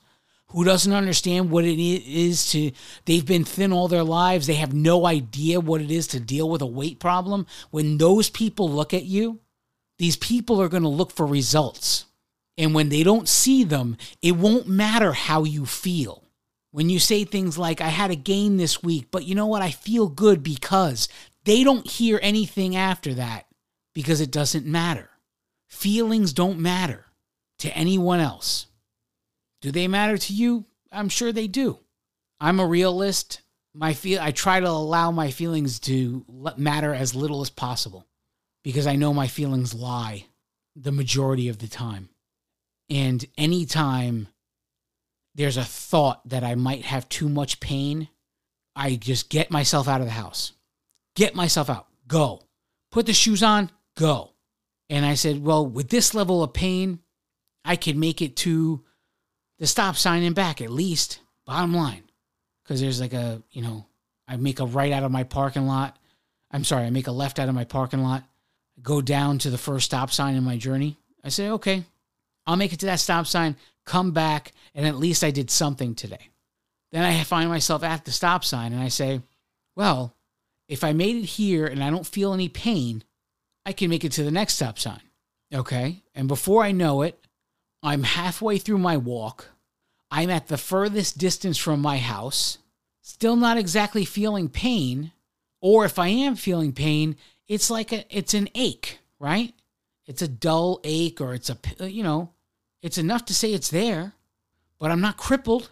who 0.48 0.64
doesn't 0.64 0.92
understand 0.92 1.50
what 1.50 1.64
it 1.64 1.80
is 1.80 2.50
to, 2.52 2.70
they've 3.04 3.26
been 3.26 3.44
thin 3.44 3.72
all 3.72 3.88
their 3.88 4.04
lives, 4.04 4.46
they 4.46 4.54
have 4.54 4.72
no 4.72 5.04
idea 5.04 5.58
what 5.58 5.80
it 5.80 5.90
is 5.90 6.06
to 6.08 6.20
deal 6.20 6.48
with 6.48 6.62
a 6.62 6.66
weight 6.66 7.00
problem. 7.00 7.46
When 7.70 7.98
those 7.98 8.30
people 8.30 8.70
look 8.70 8.94
at 8.94 9.04
you, 9.04 9.40
these 9.98 10.16
people 10.16 10.62
are 10.62 10.68
going 10.68 10.84
to 10.84 10.88
look 10.88 11.10
for 11.10 11.26
results. 11.26 12.06
And 12.56 12.74
when 12.74 12.88
they 12.88 13.02
don't 13.02 13.28
see 13.28 13.64
them, 13.64 13.96
it 14.22 14.32
won't 14.32 14.68
matter 14.68 15.12
how 15.12 15.44
you 15.44 15.66
feel. 15.66 16.22
When 16.76 16.90
you 16.90 16.98
say 16.98 17.24
things 17.24 17.56
like, 17.56 17.80
I 17.80 17.88
had 17.88 18.10
a 18.10 18.16
game 18.16 18.58
this 18.58 18.82
week, 18.82 19.06
but 19.10 19.24
you 19.24 19.34
know 19.34 19.46
what? 19.46 19.62
I 19.62 19.70
feel 19.70 20.08
good 20.08 20.42
because 20.42 21.08
they 21.46 21.64
don't 21.64 21.90
hear 21.90 22.20
anything 22.20 22.76
after 22.76 23.14
that 23.14 23.46
because 23.94 24.20
it 24.20 24.30
doesn't 24.30 24.66
matter. 24.66 25.08
Feelings 25.70 26.34
don't 26.34 26.58
matter 26.58 27.06
to 27.60 27.74
anyone 27.74 28.20
else. 28.20 28.66
Do 29.62 29.70
they 29.70 29.88
matter 29.88 30.18
to 30.18 30.34
you? 30.34 30.66
I'm 30.92 31.08
sure 31.08 31.32
they 31.32 31.46
do. 31.46 31.78
I'm 32.40 32.60
a 32.60 32.66
realist. 32.66 33.40
My 33.72 33.94
feel 33.94 34.20
I 34.20 34.32
try 34.32 34.60
to 34.60 34.68
allow 34.68 35.10
my 35.10 35.30
feelings 35.30 35.80
to 35.80 36.26
matter 36.58 36.92
as 36.92 37.14
little 37.14 37.40
as 37.40 37.48
possible 37.48 38.04
because 38.62 38.86
I 38.86 38.96
know 38.96 39.14
my 39.14 39.28
feelings 39.28 39.72
lie 39.72 40.26
the 40.74 40.92
majority 40.92 41.48
of 41.48 41.58
the 41.58 41.68
time. 41.68 42.10
And 42.90 43.24
anytime 43.38 44.28
there's 45.36 45.58
a 45.58 45.64
thought 45.64 46.26
that 46.30 46.42
I 46.42 46.54
might 46.54 46.86
have 46.86 47.08
too 47.08 47.28
much 47.28 47.60
pain, 47.60 48.08
I 48.74 48.96
just 48.96 49.28
get 49.28 49.50
myself 49.50 49.86
out 49.86 50.00
of 50.00 50.06
the 50.06 50.12
house. 50.12 50.52
Get 51.14 51.34
myself 51.34 51.68
out. 51.68 51.86
Go. 52.08 52.42
Put 52.90 53.04
the 53.04 53.12
shoes 53.12 53.42
on. 53.42 53.70
Go. 53.96 54.32
And 54.88 55.04
I 55.04 55.14
said, 55.14 55.44
well, 55.44 55.66
with 55.66 55.90
this 55.90 56.14
level 56.14 56.42
of 56.42 56.52
pain, 56.54 57.00
I 57.64 57.76
could 57.76 57.96
make 57.96 58.22
it 58.22 58.36
to 58.36 58.82
the 59.58 59.66
stop 59.66 59.96
sign 59.96 60.22
and 60.22 60.34
back 60.34 60.62
at 60.62 60.70
least. 60.70 61.20
Bottom 61.44 61.74
line. 61.74 62.04
because 62.66 62.80
there's 62.80 63.00
like 63.00 63.12
a, 63.12 63.42
you 63.50 63.62
know, 63.62 63.86
I 64.26 64.36
make 64.36 64.58
a 64.58 64.66
right 64.66 64.92
out 64.92 65.04
of 65.04 65.12
my 65.12 65.22
parking 65.22 65.66
lot. 65.66 65.96
I'm 66.50 66.64
sorry, 66.64 66.84
I 66.84 66.90
make 66.90 67.06
a 67.06 67.12
left 67.12 67.38
out 67.38 67.48
of 67.48 67.54
my 67.54 67.64
parking 67.64 68.02
lot, 68.02 68.24
go 68.82 69.00
down 69.00 69.38
to 69.38 69.50
the 69.50 69.58
first 69.58 69.86
stop 69.86 70.10
sign 70.10 70.34
in 70.34 70.44
my 70.44 70.56
journey. 70.56 70.96
I 71.22 71.28
say, 71.28 71.50
okay, 71.50 71.84
I'll 72.46 72.56
make 72.56 72.72
it 72.72 72.80
to 72.80 72.86
that 72.86 73.00
stop 73.00 73.26
sign, 73.26 73.56
come 73.86 74.12
back, 74.12 74.52
and 74.74 74.86
at 74.86 74.96
least 74.96 75.24
I 75.24 75.30
did 75.30 75.50
something 75.50 75.94
today. 75.94 76.28
Then 76.92 77.02
I 77.04 77.22
find 77.24 77.48
myself 77.48 77.82
at 77.82 78.04
the 78.04 78.12
stop 78.12 78.44
sign 78.44 78.72
and 78.72 78.82
I 78.82 78.88
say, 78.88 79.22
well, 79.74 80.14
if 80.68 80.84
I 80.84 80.92
made 80.92 81.16
it 81.16 81.26
here 81.26 81.66
and 81.66 81.82
I 81.82 81.90
don't 81.90 82.06
feel 82.06 82.32
any 82.32 82.48
pain, 82.48 83.04
I 83.64 83.72
can 83.72 83.90
make 83.90 84.04
it 84.04 84.12
to 84.12 84.22
the 84.22 84.30
next 84.30 84.54
stop 84.54 84.78
sign. 84.78 85.00
Okay. 85.54 86.02
And 86.14 86.28
before 86.28 86.62
I 86.62 86.72
know 86.72 87.02
it, 87.02 87.18
I'm 87.82 88.02
halfway 88.02 88.58
through 88.58 88.78
my 88.78 88.96
walk. 88.96 89.48
I'm 90.10 90.30
at 90.30 90.48
the 90.48 90.56
furthest 90.56 91.18
distance 91.18 91.58
from 91.58 91.80
my 91.80 91.98
house, 91.98 92.58
still 93.02 93.36
not 93.36 93.58
exactly 93.58 94.04
feeling 94.04 94.48
pain. 94.48 95.12
Or 95.60 95.84
if 95.84 95.98
I 95.98 96.08
am 96.08 96.36
feeling 96.36 96.72
pain, 96.72 97.16
it's 97.48 97.70
like 97.70 97.92
a, 97.92 98.04
it's 98.16 98.34
an 98.34 98.48
ache, 98.54 98.98
right? 99.18 99.52
It's 100.06 100.22
a 100.22 100.28
dull 100.28 100.80
ache 100.84 101.20
or 101.20 101.34
it's 101.34 101.50
a, 101.50 101.90
you 101.90 102.02
know, 102.02 102.30
it's 102.82 102.98
enough 102.98 103.24
to 103.26 103.34
say 103.34 103.52
it's 103.52 103.70
there, 103.70 104.12
but 104.78 104.90
I'm 104.90 105.00
not 105.00 105.16
crippled. 105.16 105.70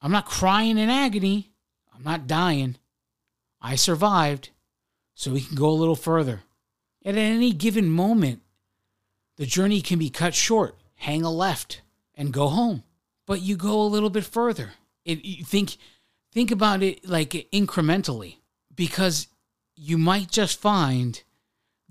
I'm 0.00 0.12
not 0.12 0.26
crying 0.26 0.78
in 0.78 0.88
agony. 0.88 1.50
I'm 1.94 2.04
not 2.04 2.26
dying. 2.26 2.76
I 3.60 3.74
survived, 3.74 4.50
so 5.14 5.32
we 5.32 5.40
can 5.40 5.56
go 5.56 5.68
a 5.68 5.70
little 5.70 5.96
further. 5.96 6.42
And 7.04 7.16
at 7.16 7.22
any 7.22 7.52
given 7.52 7.90
moment, 7.90 8.42
the 9.36 9.46
journey 9.46 9.80
can 9.80 9.98
be 9.98 10.10
cut 10.10 10.34
short. 10.34 10.76
Hang 10.96 11.22
a 11.22 11.30
left 11.30 11.82
and 12.14 12.32
go 12.32 12.48
home. 12.48 12.82
But 13.26 13.40
you 13.40 13.56
go 13.56 13.80
a 13.80 13.84
little 13.84 14.10
bit 14.10 14.24
further. 14.24 14.72
It, 15.04 15.24
you 15.24 15.44
think 15.44 15.76
think 16.32 16.50
about 16.50 16.82
it 16.82 17.08
like 17.08 17.30
incrementally 17.52 18.36
because 18.74 19.28
you 19.74 19.96
might 19.96 20.30
just 20.30 20.60
find 20.60 21.22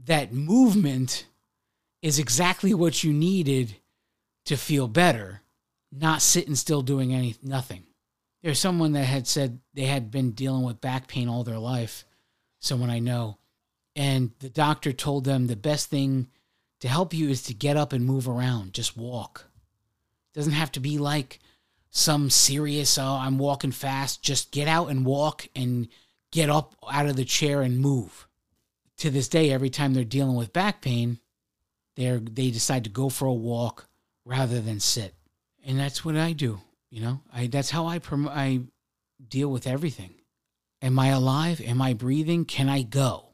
that 0.05 0.33
movement 0.33 1.25
is 2.01 2.19
exactly 2.19 2.73
what 2.73 3.03
you 3.03 3.11
needed 3.11 3.75
to 4.47 4.55
feel 4.55 4.87
better, 4.87 5.41
not 5.91 6.21
sitting 6.21 6.55
still 6.55 6.81
doing 6.81 7.13
any 7.13 7.35
nothing. 7.43 7.83
There's 8.41 8.59
someone 8.59 8.93
that 8.93 9.03
had 9.03 9.27
said 9.27 9.59
they 9.73 9.85
had 9.85 10.09
been 10.09 10.31
dealing 10.31 10.63
with 10.63 10.79
back 10.79 11.07
pain 11.07 11.27
all 11.27 11.43
their 11.43 11.57
life, 11.57 12.05
someone 12.59 12.89
I 12.89 12.99
know, 12.99 13.37
and 13.93 14.31
the 14.39 14.49
doctor 14.49 14.93
told 14.93 15.25
them 15.25 15.47
the 15.47 15.57
best 15.57 15.89
thing 15.89 16.29
to 16.79 16.87
help 16.87 17.13
you 17.13 17.29
is 17.29 17.41
to 17.43 17.53
get 17.53 17.75
up 17.75 17.91
and 17.91 18.05
move 18.05 18.29
around, 18.29 18.73
just 18.73 18.95
walk. 18.95 19.49
It 20.33 20.37
doesn't 20.37 20.53
have 20.53 20.71
to 20.73 20.79
be 20.79 20.97
like 20.97 21.39
some 21.89 22.29
serious, 22.29 22.97
oh, 22.97 23.19
I'm 23.19 23.37
walking 23.37 23.71
fast. 23.71 24.21
Just 24.21 24.51
get 24.51 24.69
out 24.69 24.89
and 24.89 25.05
walk 25.05 25.47
and 25.55 25.89
get 26.31 26.49
up 26.49 26.75
out 26.89 27.07
of 27.07 27.17
the 27.17 27.25
chair 27.25 27.63
and 27.63 27.79
move. 27.79 28.27
To 28.97 29.09
this 29.09 29.27
day, 29.27 29.51
every 29.51 29.69
time 29.69 29.93
they're 29.93 30.03
dealing 30.03 30.35
with 30.35 30.53
back 30.53 30.81
pain, 30.81 31.19
they 31.95 32.17
they 32.17 32.49
decide 32.49 32.85
to 32.85 32.89
go 32.89 33.09
for 33.09 33.25
a 33.25 33.33
walk 33.33 33.87
rather 34.27 34.59
than 34.59 34.79
sit. 34.79 35.15
And 35.65 35.79
that's 35.79 36.03
what 36.03 36.17
I 36.17 36.33
do. 36.33 36.59
You 36.89 37.01
know, 37.01 37.21
I 37.33 37.47
that's 37.47 37.71
how 37.71 37.87
I 37.87 37.99
prom- 37.99 38.29
I 38.29 38.61
deal 39.25 39.49
with 39.49 39.67
everything. 39.67 40.15
Am 40.81 40.99
I 40.99 41.07
alive? 41.07 41.59
Am 41.61 41.81
I 41.81 41.93
breathing? 41.93 42.45
Can 42.45 42.69
I 42.69 42.83
go? 42.83 43.29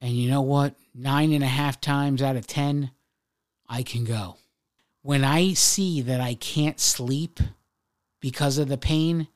And 0.00 0.12
you 0.12 0.30
know 0.30 0.42
what? 0.42 0.74
Nine 0.94 1.32
and 1.32 1.42
a 1.42 1.48
half 1.48 1.80
times 1.80 2.22
out 2.22 2.36
of 2.36 2.46
ten, 2.46 2.90
I 3.68 3.82
can 3.82 4.04
go. 4.04 4.36
When 5.02 5.24
I 5.24 5.54
see 5.54 6.00
that 6.02 6.20
I 6.20 6.34
can't 6.34 6.78
sleep 6.78 7.40
because 8.20 8.58
of 8.58 8.68
the 8.68 8.78
pain, 8.78 9.26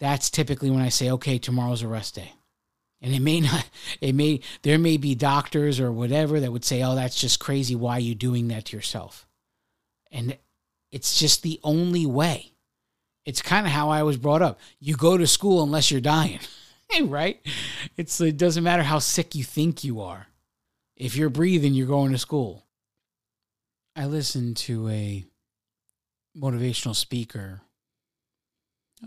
that's 0.00 0.30
typically 0.30 0.70
when 0.70 0.80
I 0.80 0.88
say, 0.88 1.10
okay, 1.10 1.38
tomorrow's 1.38 1.82
a 1.82 1.88
rest 1.88 2.16
day. 2.16 2.32
And 3.00 3.14
it 3.14 3.20
may 3.20 3.40
not, 3.42 3.68
it 4.00 4.14
may, 4.14 4.40
there 4.62 4.78
may 4.78 4.96
be 4.96 5.14
doctors 5.14 5.78
or 5.78 5.92
whatever 5.92 6.40
that 6.40 6.50
would 6.50 6.64
say, 6.64 6.82
oh, 6.82 6.96
that's 6.96 7.20
just 7.20 7.38
crazy. 7.38 7.76
Why 7.76 7.98
are 7.98 8.00
you 8.00 8.16
doing 8.16 8.48
that 8.48 8.66
to 8.66 8.76
yourself? 8.76 9.27
And 10.10 10.36
it's 10.90 11.18
just 11.18 11.42
the 11.42 11.60
only 11.62 12.06
way. 12.06 12.52
It's 13.24 13.42
kind 13.42 13.66
of 13.66 13.72
how 13.72 13.90
I 13.90 14.02
was 14.02 14.16
brought 14.16 14.42
up. 14.42 14.58
You 14.80 14.96
go 14.96 15.18
to 15.18 15.26
school 15.26 15.62
unless 15.62 15.90
you're 15.90 16.00
dying, 16.00 16.40
right? 17.02 17.44
It's 17.96 18.20
it 18.20 18.38
doesn't 18.38 18.64
matter 18.64 18.82
how 18.82 18.98
sick 18.98 19.34
you 19.34 19.44
think 19.44 19.84
you 19.84 20.00
are. 20.00 20.28
If 20.96 21.14
you're 21.14 21.28
breathing, 21.28 21.74
you're 21.74 21.86
going 21.86 22.12
to 22.12 22.18
school. 22.18 22.66
I 23.94 24.06
listened 24.06 24.56
to 24.58 24.88
a 24.88 25.24
motivational 26.36 26.94
speaker 26.94 27.60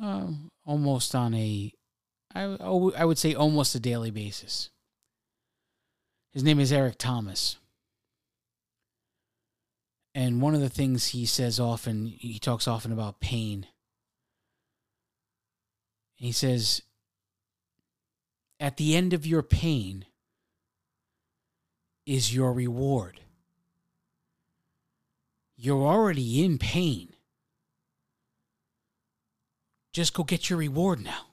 uh, 0.02 0.28
almost 0.66 1.16
on 1.16 1.34
a 1.34 1.74
I, 2.34 2.44
I 2.44 3.06
would 3.06 3.18
say 3.18 3.34
almost 3.34 3.76
a 3.76 3.80
daily 3.80 4.12
basis. 4.12 4.70
His 6.32 6.44
name 6.44 6.60
is 6.60 6.72
Eric 6.72 6.98
Thomas. 6.98 7.58
And 10.14 10.42
one 10.42 10.54
of 10.54 10.62
the 10.62 10.70
things 10.70 11.08
he 11.08 11.26
says 11.26 11.60
often, 11.60 12.06
he 12.06 12.38
talks 12.38 12.68
often 12.68 12.92
about 12.92 13.22
pain. 13.22 13.68
And 16.20 16.26
He 16.28 16.32
says, 16.32 16.82
At 18.60 18.78
the 18.78 18.96
end 18.96 19.14
of 19.14 19.26
your 19.26 19.42
pain 19.42 20.06
is 22.06 22.34
your 22.34 22.52
reward. 22.52 23.22
You're 25.56 25.86
already 25.88 26.44
in 26.44 26.58
pain. 26.58 27.14
Just 29.94 30.14
go 30.14 30.24
get 30.24 30.50
your 30.50 30.60
reward 30.60 31.04
now. 31.04 31.28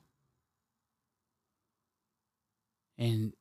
And 2.96 3.32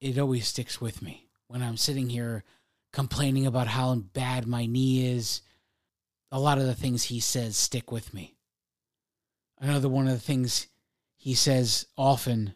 it 0.00 0.18
always 0.18 0.46
sticks 0.46 0.80
with 0.80 1.02
me 1.02 1.28
when 1.46 1.62
I'm 1.62 1.76
sitting 1.76 2.08
here 2.08 2.44
complaining 2.92 3.46
about 3.46 3.68
how 3.68 3.94
bad 3.94 4.46
my 4.46 4.66
knee 4.66 5.06
is. 5.06 5.42
A 6.32 6.38
lot 6.38 6.58
of 6.58 6.66
the 6.66 6.74
things 6.74 7.04
he 7.04 7.20
says 7.20 7.56
stick 7.56 7.90
with 7.90 8.14
me. 8.14 8.36
Another 9.58 9.88
one 9.88 10.06
of 10.06 10.12
the 10.12 10.18
things 10.18 10.68
he 11.16 11.34
says 11.34 11.86
often 11.96 12.54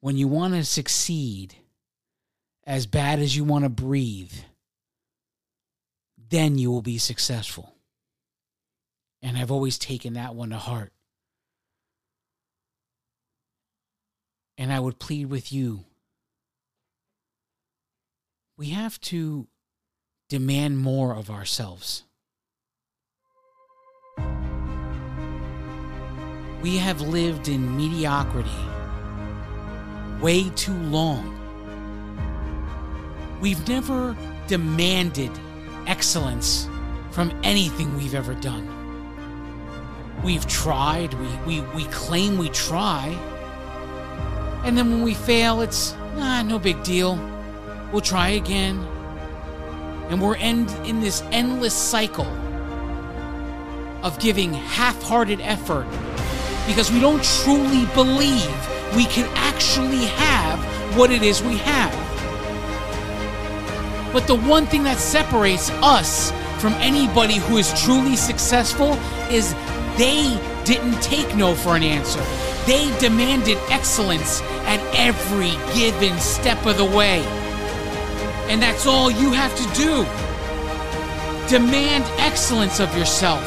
when 0.00 0.16
you 0.16 0.28
want 0.28 0.54
to 0.54 0.64
succeed 0.64 1.54
as 2.66 2.86
bad 2.86 3.20
as 3.20 3.34
you 3.34 3.42
want 3.42 3.64
to 3.64 3.70
breathe, 3.70 4.32
then 6.28 6.58
you 6.58 6.70
will 6.70 6.82
be 6.82 6.98
successful. 6.98 7.74
And 9.22 9.38
I've 9.38 9.50
always 9.50 9.78
taken 9.78 10.12
that 10.12 10.34
one 10.34 10.50
to 10.50 10.58
heart. 10.58 10.92
And 14.58 14.72
I 14.72 14.78
would 14.78 14.98
plead 14.98 15.26
with 15.26 15.52
you 15.52 15.84
we 18.56 18.68
have 18.68 19.00
to 19.00 19.48
demand 20.28 20.78
more 20.78 21.14
of 21.14 21.30
ourselves. 21.30 22.04
We 26.62 26.76
have 26.78 27.00
lived 27.00 27.48
in 27.48 27.76
mediocrity 27.76 28.50
way 30.20 30.48
too 30.50 30.76
long. 30.84 31.30
We've 33.40 33.68
never 33.68 34.16
demanded 34.46 35.30
excellence 35.86 36.68
from 37.10 37.38
anything 37.42 37.94
we've 37.96 38.14
ever 38.14 38.34
done. 38.34 38.70
We've 40.22 40.46
tried, 40.46 41.12
we, 41.14 41.28
we, 41.46 41.60
we 41.74 41.84
claim 41.86 42.38
we 42.38 42.48
try, 42.48 43.08
and 44.64 44.78
then 44.78 44.90
when 44.90 45.02
we 45.02 45.12
fail, 45.12 45.60
it's, 45.60 45.92
ah, 46.16 46.42
no 46.46 46.58
big 46.58 46.82
deal. 46.82 47.18
We'll 47.94 48.00
try 48.00 48.30
again. 48.30 48.84
And 50.10 50.20
we're 50.20 50.34
end 50.34 50.68
in 50.84 51.00
this 51.00 51.22
endless 51.30 51.74
cycle 51.74 52.26
of 54.02 54.18
giving 54.18 54.52
half-hearted 54.52 55.40
effort 55.40 55.86
because 56.66 56.90
we 56.90 56.98
don't 56.98 57.22
truly 57.22 57.86
believe 57.94 58.96
we 58.96 59.04
can 59.04 59.30
actually 59.36 60.06
have 60.06 60.58
what 60.96 61.12
it 61.12 61.22
is 61.22 61.40
we 61.40 61.56
have. 61.58 61.92
But 64.12 64.26
the 64.26 64.38
one 64.38 64.66
thing 64.66 64.82
that 64.82 64.98
separates 64.98 65.70
us 65.74 66.32
from 66.60 66.72
anybody 66.78 67.36
who 67.36 67.58
is 67.58 67.80
truly 67.84 68.16
successful 68.16 68.94
is 69.30 69.54
they 69.96 70.36
didn't 70.64 71.00
take 71.00 71.36
no 71.36 71.54
for 71.54 71.76
an 71.76 71.84
answer. 71.84 72.20
They 72.66 72.92
demanded 72.98 73.56
excellence 73.70 74.42
at 74.66 74.80
every 74.96 75.52
given 75.78 76.18
step 76.18 76.66
of 76.66 76.76
the 76.76 76.84
way. 76.84 77.24
And 78.54 78.62
that's 78.62 78.86
all 78.86 79.10
you 79.10 79.32
have 79.32 79.52
to 79.56 79.64
do. 79.74 80.04
Demand 81.48 82.04
excellence 82.20 82.78
of 82.78 82.96
yourself. 82.96 83.42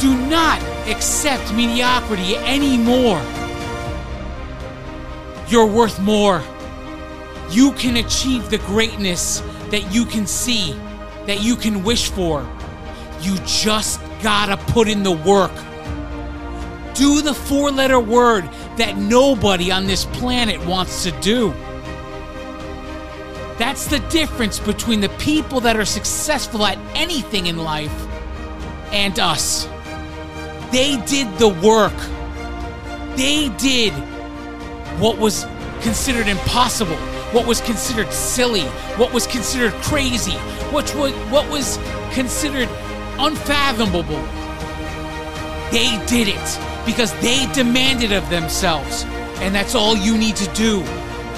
Do 0.00 0.16
not 0.28 0.62
accept 0.86 1.52
mediocrity 1.52 2.36
anymore. 2.36 3.20
You're 5.48 5.66
worth 5.66 5.98
more. 5.98 6.40
You 7.50 7.72
can 7.72 7.96
achieve 7.96 8.48
the 8.48 8.58
greatness 8.58 9.40
that 9.70 9.92
you 9.92 10.04
can 10.04 10.28
see, 10.28 10.74
that 11.26 11.42
you 11.42 11.56
can 11.56 11.82
wish 11.82 12.08
for. 12.08 12.48
You 13.22 13.34
just 13.44 14.00
gotta 14.22 14.56
put 14.72 14.86
in 14.86 15.02
the 15.02 15.10
work. 15.10 15.50
Do 16.94 17.22
the 17.22 17.34
four 17.34 17.72
letter 17.72 17.98
word 17.98 18.48
that 18.76 18.96
nobody 18.96 19.72
on 19.72 19.88
this 19.88 20.04
planet 20.04 20.64
wants 20.64 21.02
to 21.02 21.10
do. 21.20 21.52
That's 23.62 23.86
the 23.86 24.00
difference 24.08 24.58
between 24.58 25.02
the 25.02 25.08
people 25.20 25.60
that 25.60 25.76
are 25.76 25.84
successful 25.84 26.66
at 26.66 26.76
anything 26.96 27.46
in 27.46 27.58
life 27.58 27.94
and 28.90 29.16
us. 29.20 29.68
They 30.72 31.00
did 31.06 31.32
the 31.38 31.46
work. 31.46 31.94
They 33.16 33.50
did 33.58 33.92
what 34.98 35.16
was 35.16 35.46
considered 35.80 36.26
impossible, 36.26 36.96
what 37.30 37.46
was 37.46 37.60
considered 37.60 38.12
silly, 38.12 38.64
what 38.98 39.12
was 39.12 39.28
considered 39.28 39.72
crazy, 39.74 40.36
which 40.74 40.92
was 40.96 41.12
what 41.30 41.48
was 41.48 41.78
considered 42.14 42.68
unfathomable. 43.20 44.22
They 45.70 46.04
did 46.08 46.26
it 46.26 46.58
because 46.84 47.14
they 47.20 47.46
demanded 47.52 48.10
of 48.10 48.28
themselves. 48.28 49.04
And 49.36 49.54
that's 49.54 49.76
all 49.76 49.96
you 49.96 50.18
need 50.18 50.34
to 50.34 50.52
do. 50.52 50.82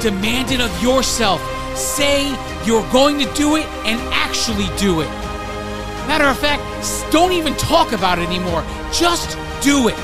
Demand 0.00 0.52
it 0.52 0.62
of 0.62 0.82
yourself. 0.82 1.53
Say 1.74 2.28
you're 2.64 2.88
going 2.92 3.18
to 3.18 3.32
do 3.34 3.56
it 3.56 3.66
and 3.84 4.00
actually 4.12 4.66
do 4.78 5.00
it. 5.00 5.08
Matter 6.06 6.26
of 6.26 6.38
fact, 6.38 6.62
don't 7.10 7.32
even 7.32 7.54
talk 7.54 7.92
about 7.92 8.18
it 8.18 8.28
anymore. 8.28 8.62
Just 8.92 9.38
do 9.62 9.88
it. 9.88 9.96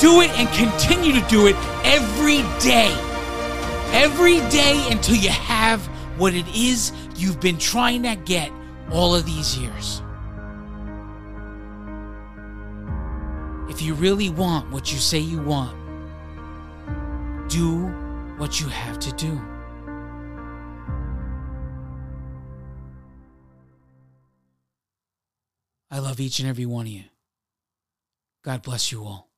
Do 0.00 0.20
it 0.20 0.30
and 0.38 0.48
continue 0.50 1.12
to 1.18 1.26
do 1.28 1.46
it 1.46 1.56
every 1.84 2.42
day. 2.60 2.92
Every 3.92 4.38
day 4.50 4.86
until 4.90 5.16
you 5.16 5.30
have 5.30 5.80
what 6.18 6.34
it 6.34 6.46
is 6.54 6.92
you've 7.16 7.40
been 7.40 7.58
trying 7.58 8.02
to 8.02 8.16
get 8.16 8.50
all 8.92 9.14
of 9.14 9.24
these 9.24 9.56
years. 9.56 10.02
If 13.68 13.82
you 13.82 13.94
really 13.94 14.30
want 14.30 14.70
what 14.70 14.92
you 14.92 14.98
say 14.98 15.18
you 15.18 15.40
want, 15.40 15.76
do 17.48 17.86
what 18.36 18.60
you 18.60 18.68
have 18.68 18.98
to 19.00 19.12
do. 19.12 19.40
I 25.94 26.00
love 26.00 26.18
each 26.18 26.40
and 26.40 26.48
every 26.48 26.66
one 26.66 26.86
of 26.86 26.92
you. 26.92 27.04
God 28.42 28.62
bless 28.62 28.90
you 28.90 29.04
all. 29.04 29.30